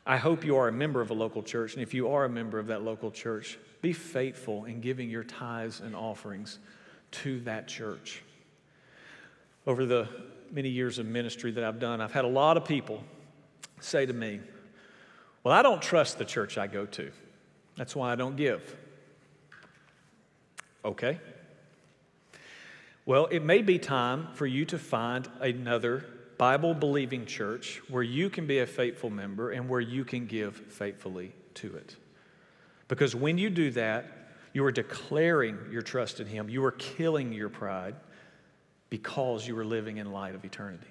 I 0.05 0.17
hope 0.17 0.43
you 0.43 0.55
are 0.57 0.67
a 0.67 0.71
member 0.71 1.01
of 1.01 1.11
a 1.11 1.13
local 1.13 1.43
church, 1.43 1.73
and 1.73 1.83
if 1.83 1.93
you 1.93 2.09
are 2.09 2.25
a 2.25 2.29
member 2.29 2.57
of 2.57 2.67
that 2.67 2.81
local 2.81 3.11
church, 3.11 3.59
be 3.81 3.93
faithful 3.93 4.65
in 4.65 4.81
giving 4.81 5.09
your 5.09 5.23
tithes 5.23 5.81
and 5.81 5.95
offerings 5.95 6.59
to 7.11 7.39
that 7.41 7.67
church 7.67 8.23
over 9.69 9.85
the 9.85 10.07
many 10.51 10.69
years 10.69 10.97
of 10.97 11.05
ministry 11.05 11.51
that 11.51 11.63
I've 11.63 11.79
done, 11.79 12.01
I've 12.01 12.11
had 12.11 12.25
a 12.25 12.29
lot 12.29 12.57
of 12.57 12.65
people 12.65 13.03
say 13.79 14.05
to 14.05 14.13
me, 14.13 14.39
Well, 15.43 15.53
I 15.53 15.61
don't 15.61 15.81
trust 15.81 16.17
the 16.17 16.25
church 16.25 16.57
I 16.57 16.65
go 16.67 16.85
to. 16.87 17.11
That's 17.75 17.95
why 17.95 18.11
I 18.11 18.15
don't 18.15 18.35
give. 18.35 18.75
Okay. 20.83 21.19
Well, 23.09 23.25
it 23.31 23.43
may 23.43 23.63
be 23.63 23.79
time 23.79 24.27
for 24.35 24.45
you 24.45 24.65
to 24.65 24.77
find 24.77 25.27
another 25.39 26.05
Bible 26.37 26.75
believing 26.75 27.25
church 27.25 27.81
where 27.89 28.03
you 28.03 28.29
can 28.29 28.45
be 28.45 28.59
a 28.59 28.67
faithful 28.67 29.09
member 29.09 29.49
and 29.49 29.67
where 29.67 29.79
you 29.79 30.05
can 30.05 30.27
give 30.27 30.55
faithfully 30.55 31.31
to 31.55 31.75
it. 31.75 31.95
Because 32.87 33.15
when 33.15 33.39
you 33.39 33.49
do 33.49 33.71
that, 33.71 34.05
you 34.53 34.63
are 34.63 34.71
declaring 34.71 35.57
your 35.71 35.81
trust 35.81 36.19
in 36.19 36.27
Him, 36.27 36.49
you 36.49 36.63
are 36.63 36.73
killing 36.73 37.33
your 37.33 37.49
pride, 37.49 37.95
because 38.91 39.47
you 39.47 39.57
are 39.57 39.65
living 39.65 39.97
in 39.97 40.11
light 40.11 40.35
of 40.35 40.45
eternity. 40.45 40.85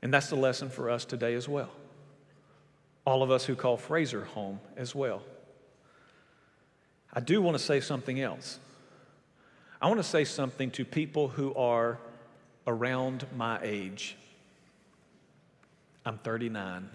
And 0.00 0.10
that's 0.10 0.30
the 0.30 0.36
lesson 0.36 0.70
for 0.70 0.88
us 0.88 1.04
today 1.04 1.34
as 1.34 1.46
well. 1.46 1.72
All 3.04 3.22
of 3.22 3.30
us 3.30 3.44
who 3.44 3.56
call 3.56 3.76
Frazer 3.76 4.24
home 4.24 4.58
as 4.74 4.94
well. 4.94 5.20
I 7.12 7.20
do 7.20 7.42
want 7.42 7.58
to 7.58 7.62
say 7.62 7.80
something 7.80 8.18
else. 8.22 8.58
I 9.84 9.86
want 9.86 9.98
to 9.98 10.02
say 10.02 10.24
something 10.24 10.70
to 10.70 10.84
people 10.86 11.28
who 11.28 11.54
are 11.56 11.98
around 12.66 13.26
my 13.36 13.58
age. 13.62 14.16
I'm 16.06 16.16
39. 16.16 16.88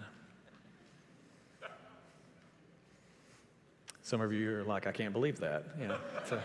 Some 4.02 4.20
of 4.20 4.32
you 4.32 4.56
are 4.56 4.64
like, 4.64 4.88
I 4.88 4.90
can't 4.90 5.12
believe 5.12 5.38
that. 5.38 5.66
So. 6.26 6.42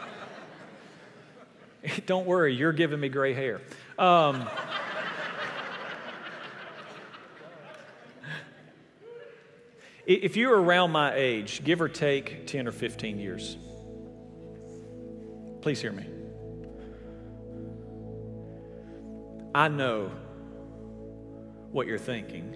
Don't 2.06 2.28
worry, 2.28 2.54
you're 2.54 2.74
giving 2.74 3.00
me 3.00 3.10
gray 3.10 3.34
hair. 3.34 3.60
Um, 3.98 4.48
if 10.06 10.38
you're 10.38 10.62
around 10.62 10.92
my 10.92 11.16
age, 11.16 11.64
give 11.64 11.82
or 11.82 11.90
take 11.90 12.46
10 12.46 12.68
or 12.68 12.72
15 12.72 13.18
years, 13.18 13.58
please 15.62 15.82
hear 15.82 15.92
me. 15.92 16.06
I 19.56 19.70
know 19.70 20.12
what 21.72 21.88
you're 21.88 21.98
thinking 21.98 22.54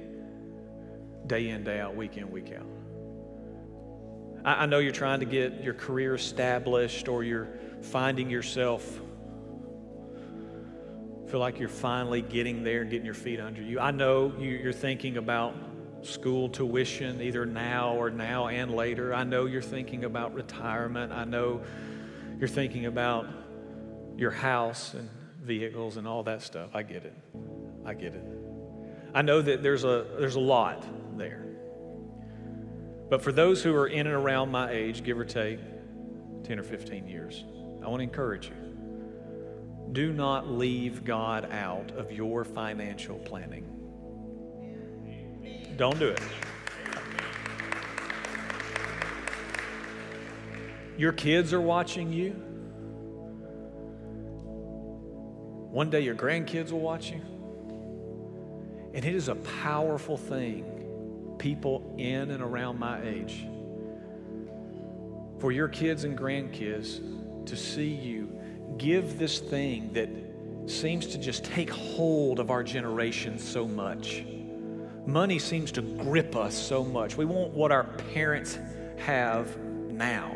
day 1.27 1.47
in, 1.47 1.63
day 1.63 1.79
out, 1.79 1.95
week 1.95 2.17
in, 2.17 2.29
week 2.29 2.51
out. 2.51 2.65
I, 4.43 4.65
know 4.65 4.79
you're 4.79 4.91
trying 4.91 5.21
to 5.21 5.25
get 5.25 5.63
your 5.63 5.75
career 5.75 6.15
established 6.15 7.07
or 7.07 7.23
you're 7.23 7.47
finding 7.81 8.29
yourself 8.29 8.99
feel 11.29 11.39
like 11.39 11.57
you're 11.57 11.69
finally 11.69 12.21
getting 12.21 12.63
there 12.63 12.81
and 12.81 12.91
getting 12.91 13.05
your 13.05 13.13
feet 13.13 13.39
under 13.39 13.61
you. 13.61 13.79
I 13.79 13.91
know 13.91 14.33
you're 14.37 14.73
thinking 14.73 15.15
about 15.15 15.55
school 16.01 16.49
tuition 16.49 17.21
either 17.21 17.45
now 17.45 17.93
or 17.95 18.09
now 18.09 18.47
and 18.47 18.75
later. 18.75 19.13
I 19.13 19.23
know 19.23 19.45
you're 19.45 19.61
thinking 19.61 20.03
about 20.03 20.33
retirement. 20.33 21.13
I 21.13 21.23
know 21.23 21.61
you're 22.39 22.49
thinking 22.49 22.87
about 22.87 23.25
your 24.17 24.31
house 24.31 24.95
and 24.95 25.09
vehicles 25.41 25.97
and 25.97 26.07
all 26.07 26.23
that 26.23 26.41
stuff. 26.41 26.71
I 26.73 26.83
get 26.83 27.05
it. 27.05 27.13
I 27.85 27.93
get 27.93 28.13
it. 28.13 28.23
I 29.13 29.21
know 29.21 29.41
that 29.41 29.63
there's 29.63 29.83
a, 29.83 30.05
there's 30.19 30.35
a 30.35 30.39
lot 30.39 30.85
there. 31.17 31.45
But 33.09 33.23
for 33.23 33.31
those 33.31 33.63
who 33.63 33.75
are 33.75 33.87
in 33.87 34.05
and 34.05 34.15
around 34.15 34.51
my 34.51 34.69
age, 34.69 35.03
give 35.03 35.17
or 35.17 35.25
take 35.25 35.59
10 36.43 36.59
or 36.59 36.63
15 36.63 37.07
years, 37.07 37.43
I 37.83 37.87
want 37.87 37.99
to 37.99 38.03
encourage 38.03 38.47
you. 38.49 38.55
Do 39.91 40.13
not 40.13 40.47
leave 40.47 41.03
God 41.03 41.51
out 41.51 41.91
of 41.91 42.11
your 42.11 42.43
financial 42.43 43.17
planning. 43.17 43.65
Don't 45.75 45.97
do 45.97 46.09
it. 46.09 46.21
Your 50.97 51.13
kids 51.13 51.53
are 51.53 51.61
watching 51.61 52.11
you. 52.11 52.48
One 55.71 55.89
day 55.89 56.01
your 56.01 56.15
grandkids 56.15 56.71
will 56.71 56.79
watch 56.79 57.11
you. 57.11 57.21
And 58.93 59.05
it 59.05 59.13
is 59.13 59.27
a 59.27 59.35
powerful 59.35 60.17
thing, 60.17 61.35
people 61.37 61.93
in 61.97 62.31
and 62.31 62.41
around 62.41 62.79
my 62.79 63.01
age, 63.03 63.45
for 65.37 65.51
your 65.51 65.67
kids 65.67 66.05
and 66.05 66.17
grandkids 66.17 67.45
to 67.45 67.55
see 67.55 67.87
you 67.87 68.35
give 68.77 69.19
this 69.19 69.39
thing 69.39 69.93
that 69.93 70.09
seems 70.69 71.05
to 71.07 71.17
just 71.17 71.43
take 71.43 71.69
hold 71.69 72.39
of 72.39 72.49
our 72.49 72.63
generation 72.63 73.37
so 73.37 73.67
much. 73.67 74.23
Money 75.05 75.39
seems 75.39 75.71
to 75.71 75.81
grip 75.81 76.35
us 76.35 76.55
so 76.55 76.83
much. 76.83 77.15
We 77.15 77.25
want 77.25 77.51
what 77.51 77.71
our 77.71 77.85
parents 78.13 78.57
have 78.97 79.57
now. 79.91 80.35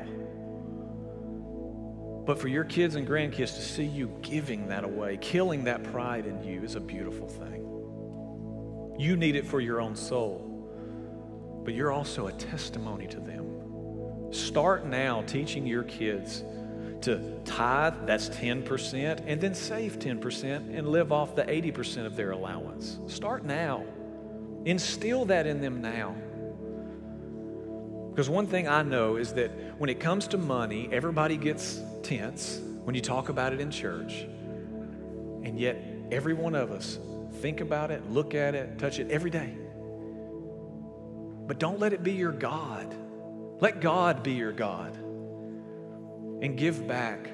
But 2.25 2.39
for 2.39 2.47
your 2.47 2.63
kids 2.63 2.95
and 2.95 3.07
grandkids 3.07 3.55
to 3.55 3.61
see 3.61 3.83
you 3.83 4.11
giving 4.21 4.67
that 4.69 4.83
away, 4.83 5.17
killing 5.19 5.65
that 5.65 5.83
pride 5.83 6.25
in 6.25 6.41
you, 6.43 6.63
is 6.63 6.75
a 6.75 6.79
beautiful 6.79 7.27
thing. 7.27 7.61
You 8.97 9.17
need 9.17 9.35
it 9.35 9.45
for 9.45 9.59
your 9.59 9.81
own 9.81 9.95
soul, 9.95 10.49
but 11.65 11.73
you're 11.73 11.91
also 11.91 12.27
a 12.27 12.31
testimony 12.31 13.07
to 13.07 13.19
them. 13.19 14.31
Start 14.31 14.85
now 14.85 15.21
teaching 15.23 15.65
your 15.65 15.83
kids 15.83 16.43
to 17.01 17.39
tithe, 17.43 17.93
that's 18.05 18.29
10%, 18.29 19.23
and 19.27 19.41
then 19.41 19.53
save 19.53 19.99
10% 19.99 20.77
and 20.77 20.87
live 20.87 21.11
off 21.11 21.35
the 21.35 21.43
80% 21.43 22.05
of 22.05 22.15
their 22.15 22.31
allowance. 22.31 22.99
Start 23.07 23.43
now. 23.43 23.83
Instill 24.65 25.25
that 25.25 25.45
in 25.45 25.59
them 25.59 25.81
now. 25.81 26.15
Because 28.13 28.29
one 28.29 28.45
thing 28.45 28.67
I 28.67 28.83
know 28.83 29.15
is 29.15 29.33
that 29.33 29.49
when 29.79 29.89
it 29.89 29.99
comes 29.99 30.27
to 30.27 30.37
money, 30.37 30.87
everybody 30.91 31.35
gets 31.35 31.81
tense 32.03 32.59
when 32.83 32.93
you 32.93 33.01
talk 33.01 33.29
about 33.29 33.53
it 33.53 33.59
in 33.59 33.71
church. 33.71 34.27
And 35.43 35.59
yet, 35.59 35.83
every 36.11 36.35
one 36.35 36.53
of 36.53 36.71
us 36.71 36.99
think 37.41 37.59
about 37.59 37.89
it, 37.89 38.07
look 38.11 38.35
at 38.35 38.53
it, 38.53 38.77
touch 38.77 38.99
it 38.99 39.09
every 39.09 39.31
day. 39.31 39.55
But 41.47 41.57
don't 41.57 41.79
let 41.79 41.91
it 41.91 42.03
be 42.03 42.11
your 42.11 42.31
God. 42.31 42.93
Let 43.59 43.81
God 43.81 44.21
be 44.21 44.33
your 44.33 44.51
God. 44.51 44.95
And 44.95 46.55
give 46.55 46.87
back 46.87 47.31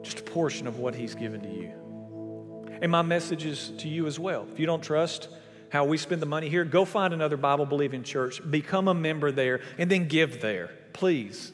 just 0.00 0.20
a 0.20 0.22
portion 0.22 0.66
of 0.66 0.78
what 0.78 0.94
He's 0.94 1.14
given 1.14 1.42
to 1.42 1.50
you. 1.50 2.78
And 2.80 2.90
my 2.90 3.02
message 3.02 3.44
is 3.44 3.68
to 3.80 3.88
you 3.88 4.06
as 4.06 4.18
well. 4.18 4.46
If 4.50 4.58
you 4.58 4.64
don't 4.64 4.82
trust 4.82 5.28
how 5.74 5.84
we 5.84 5.98
spend 5.98 6.22
the 6.22 6.26
money 6.26 6.48
here, 6.48 6.64
go 6.64 6.84
find 6.84 7.12
another 7.12 7.36
Bible 7.36 7.66
believing 7.66 8.04
church, 8.04 8.40
become 8.48 8.86
a 8.86 8.94
member 8.94 9.32
there, 9.32 9.60
and 9.76 9.90
then 9.90 10.06
give 10.06 10.40
there. 10.40 10.70
Please. 10.92 11.52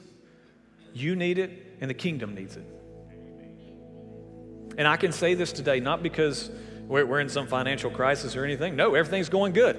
You 0.92 1.16
need 1.16 1.38
it, 1.38 1.78
and 1.80 1.88
the 1.88 1.94
kingdom 1.94 2.35
needs 2.35 2.54
it. 2.59 2.66
And 4.76 4.87
I 4.87 4.98
can 4.98 5.12
say 5.12 5.33
this 5.33 5.52
today, 5.52 5.80
not 5.80 6.02
because 6.02 6.50
we're, 6.87 7.18
in 7.20 7.30
some 7.30 7.46
financial 7.46 7.90
crisis 7.90 8.37
or 8.37 8.44
anything. 8.44 8.76
No, 8.76 8.94
everything's 8.94 9.30
going 9.30 9.54
good, 9.54 9.76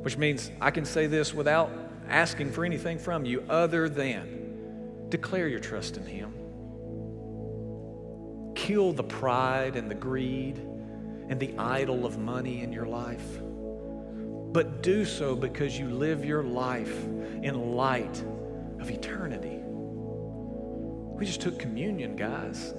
which 0.00 0.16
means 0.16 0.50
I 0.58 0.70
can 0.70 0.86
say 0.86 1.06
this 1.06 1.34
without 1.34 1.70
asking 2.08 2.52
for 2.52 2.64
anything 2.64 2.98
from 2.98 3.26
you 3.26 3.44
other 3.50 3.86
than 3.86 5.10
declare 5.10 5.46
your 5.46 5.60
trust 5.60 5.98
in 5.98 6.06
Him. 6.06 6.32
Kill 8.54 8.94
the 8.94 9.04
pride 9.04 9.76
and 9.76 9.90
the 9.90 9.94
greed 9.94 10.71
and 11.28 11.38
the 11.38 11.54
idol 11.58 12.04
of 12.06 12.18
money 12.18 12.62
in 12.62 12.72
your 12.72 12.86
life. 12.86 13.40
But 14.52 14.82
do 14.82 15.04
so 15.04 15.34
because 15.34 15.78
you 15.78 15.88
live 15.88 16.24
your 16.24 16.42
life 16.42 17.04
in 17.42 17.74
light 17.74 18.22
of 18.80 18.90
eternity. 18.90 19.60
We 19.62 21.26
just 21.26 21.40
took 21.40 21.58
communion, 21.58 22.16
guys. 22.16 22.72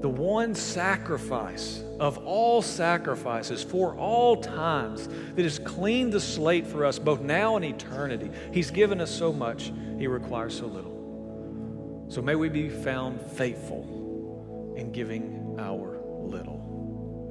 The 0.00 0.08
one 0.08 0.54
sacrifice 0.54 1.82
of 1.98 2.16
all 2.18 2.62
sacrifices 2.62 3.62
for 3.62 3.94
all 3.96 4.40
times 4.40 5.08
that 5.34 5.42
has 5.42 5.58
cleaned 5.58 6.14
the 6.14 6.20
slate 6.20 6.66
for 6.66 6.86
us 6.86 6.98
both 6.98 7.20
now 7.20 7.56
and 7.56 7.64
eternity. 7.64 8.30
He's 8.52 8.70
given 8.70 9.02
us 9.02 9.10
so 9.10 9.30
much, 9.32 9.72
He 9.98 10.06
requires 10.06 10.56
so 10.56 10.66
little. 10.66 12.06
So 12.08 12.22
may 12.22 12.34
we 12.34 12.48
be 12.48 12.70
found 12.70 13.20
faithful 13.20 14.74
in 14.76 14.90
giving 14.90 15.56
our 15.58 16.00
little. 16.22 16.59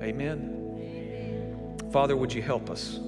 Amen. 0.02 1.78
Father, 1.92 2.16
would 2.16 2.34
you 2.34 2.42
help 2.42 2.70
us? 2.70 3.00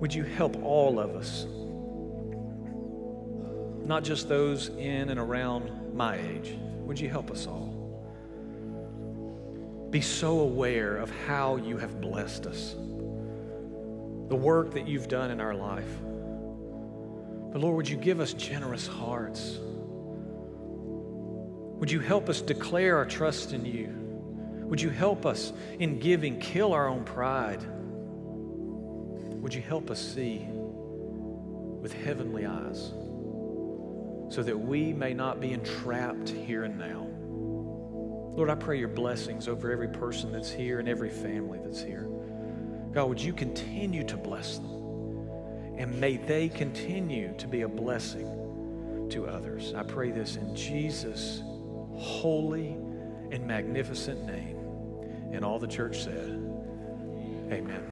Would 0.00 0.14
you 0.14 0.24
help 0.24 0.62
all 0.62 0.98
of 0.98 1.14
us? 1.16 1.46
Not 3.86 4.04
just 4.04 4.28
those 4.28 4.68
in 4.68 5.10
and 5.10 5.18
around 5.18 5.94
my 5.94 6.16
age. 6.16 6.56
Would 6.80 7.00
you 7.00 7.08
help 7.08 7.30
us 7.30 7.46
all? 7.46 7.74
Be 9.90 10.00
so 10.00 10.40
aware 10.40 10.96
of 10.96 11.10
how 11.26 11.56
you 11.56 11.78
have 11.78 12.00
blessed 12.00 12.46
us, 12.46 12.74
the 12.74 14.36
work 14.36 14.72
that 14.74 14.86
you've 14.86 15.08
done 15.08 15.30
in 15.30 15.40
our 15.40 15.54
life. 15.54 15.90
But 17.50 17.60
Lord, 17.62 17.76
would 17.76 17.88
you 17.88 17.96
give 17.96 18.20
us 18.20 18.34
generous 18.34 18.86
hearts? 18.86 19.58
Would 21.78 21.90
you 21.90 22.00
help 22.00 22.28
us 22.28 22.40
declare 22.42 22.98
our 22.98 23.06
trust 23.06 23.52
in 23.52 23.64
you? 23.64 23.97
Would 24.68 24.82
you 24.82 24.90
help 24.90 25.24
us 25.24 25.54
in 25.78 25.98
giving 25.98 26.38
kill 26.38 26.74
our 26.74 26.88
own 26.88 27.02
pride? 27.04 27.62
Would 29.42 29.54
you 29.54 29.62
help 29.62 29.90
us 29.90 29.98
see 29.98 30.46
with 30.46 31.94
heavenly 31.94 32.44
eyes 32.44 32.92
so 34.30 34.42
that 34.42 34.58
we 34.58 34.92
may 34.92 35.14
not 35.14 35.40
be 35.40 35.52
entrapped 35.52 36.28
here 36.28 36.64
and 36.64 36.78
now? 36.78 37.06
Lord, 38.36 38.50
I 38.50 38.56
pray 38.56 38.78
your 38.78 38.88
blessings 38.88 39.48
over 39.48 39.72
every 39.72 39.88
person 39.88 40.30
that's 40.30 40.50
here 40.50 40.80
and 40.80 40.88
every 40.88 41.08
family 41.08 41.58
that's 41.64 41.80
here. 41.80 42.06
God, 42.92 43.08
would 43.08 43.20
you 43.20 43.32
continue 43.32 44.04
to 44.04 44.18
bless 44.18 44.58
them? 44.58 45.76
And 45.78 45.98
may 45.98 46.18
they 46.18 46.50
continue 46.50 47.34
to 47.38 47.48
be 47.48 47.62
a 47.62 47.68
blessing 47.68 49.08
to 49.10 49.26
others. 49.26 49.72
I 49.74 49.82
pray 49.82 50.10
this 50.10 50.36
in 50.36 50.54
Jesus' 50.54 51.42
holy 51.96 52.76
and 53.30 53.46
magnificent 53.46 54.26
name. 54.26 54.57
And 55.32 55.44
all 55.44 55.58
the 55.58 55.66
church 55.66 56.04
said, 56.04 56.28
Amen. 57.52 57.84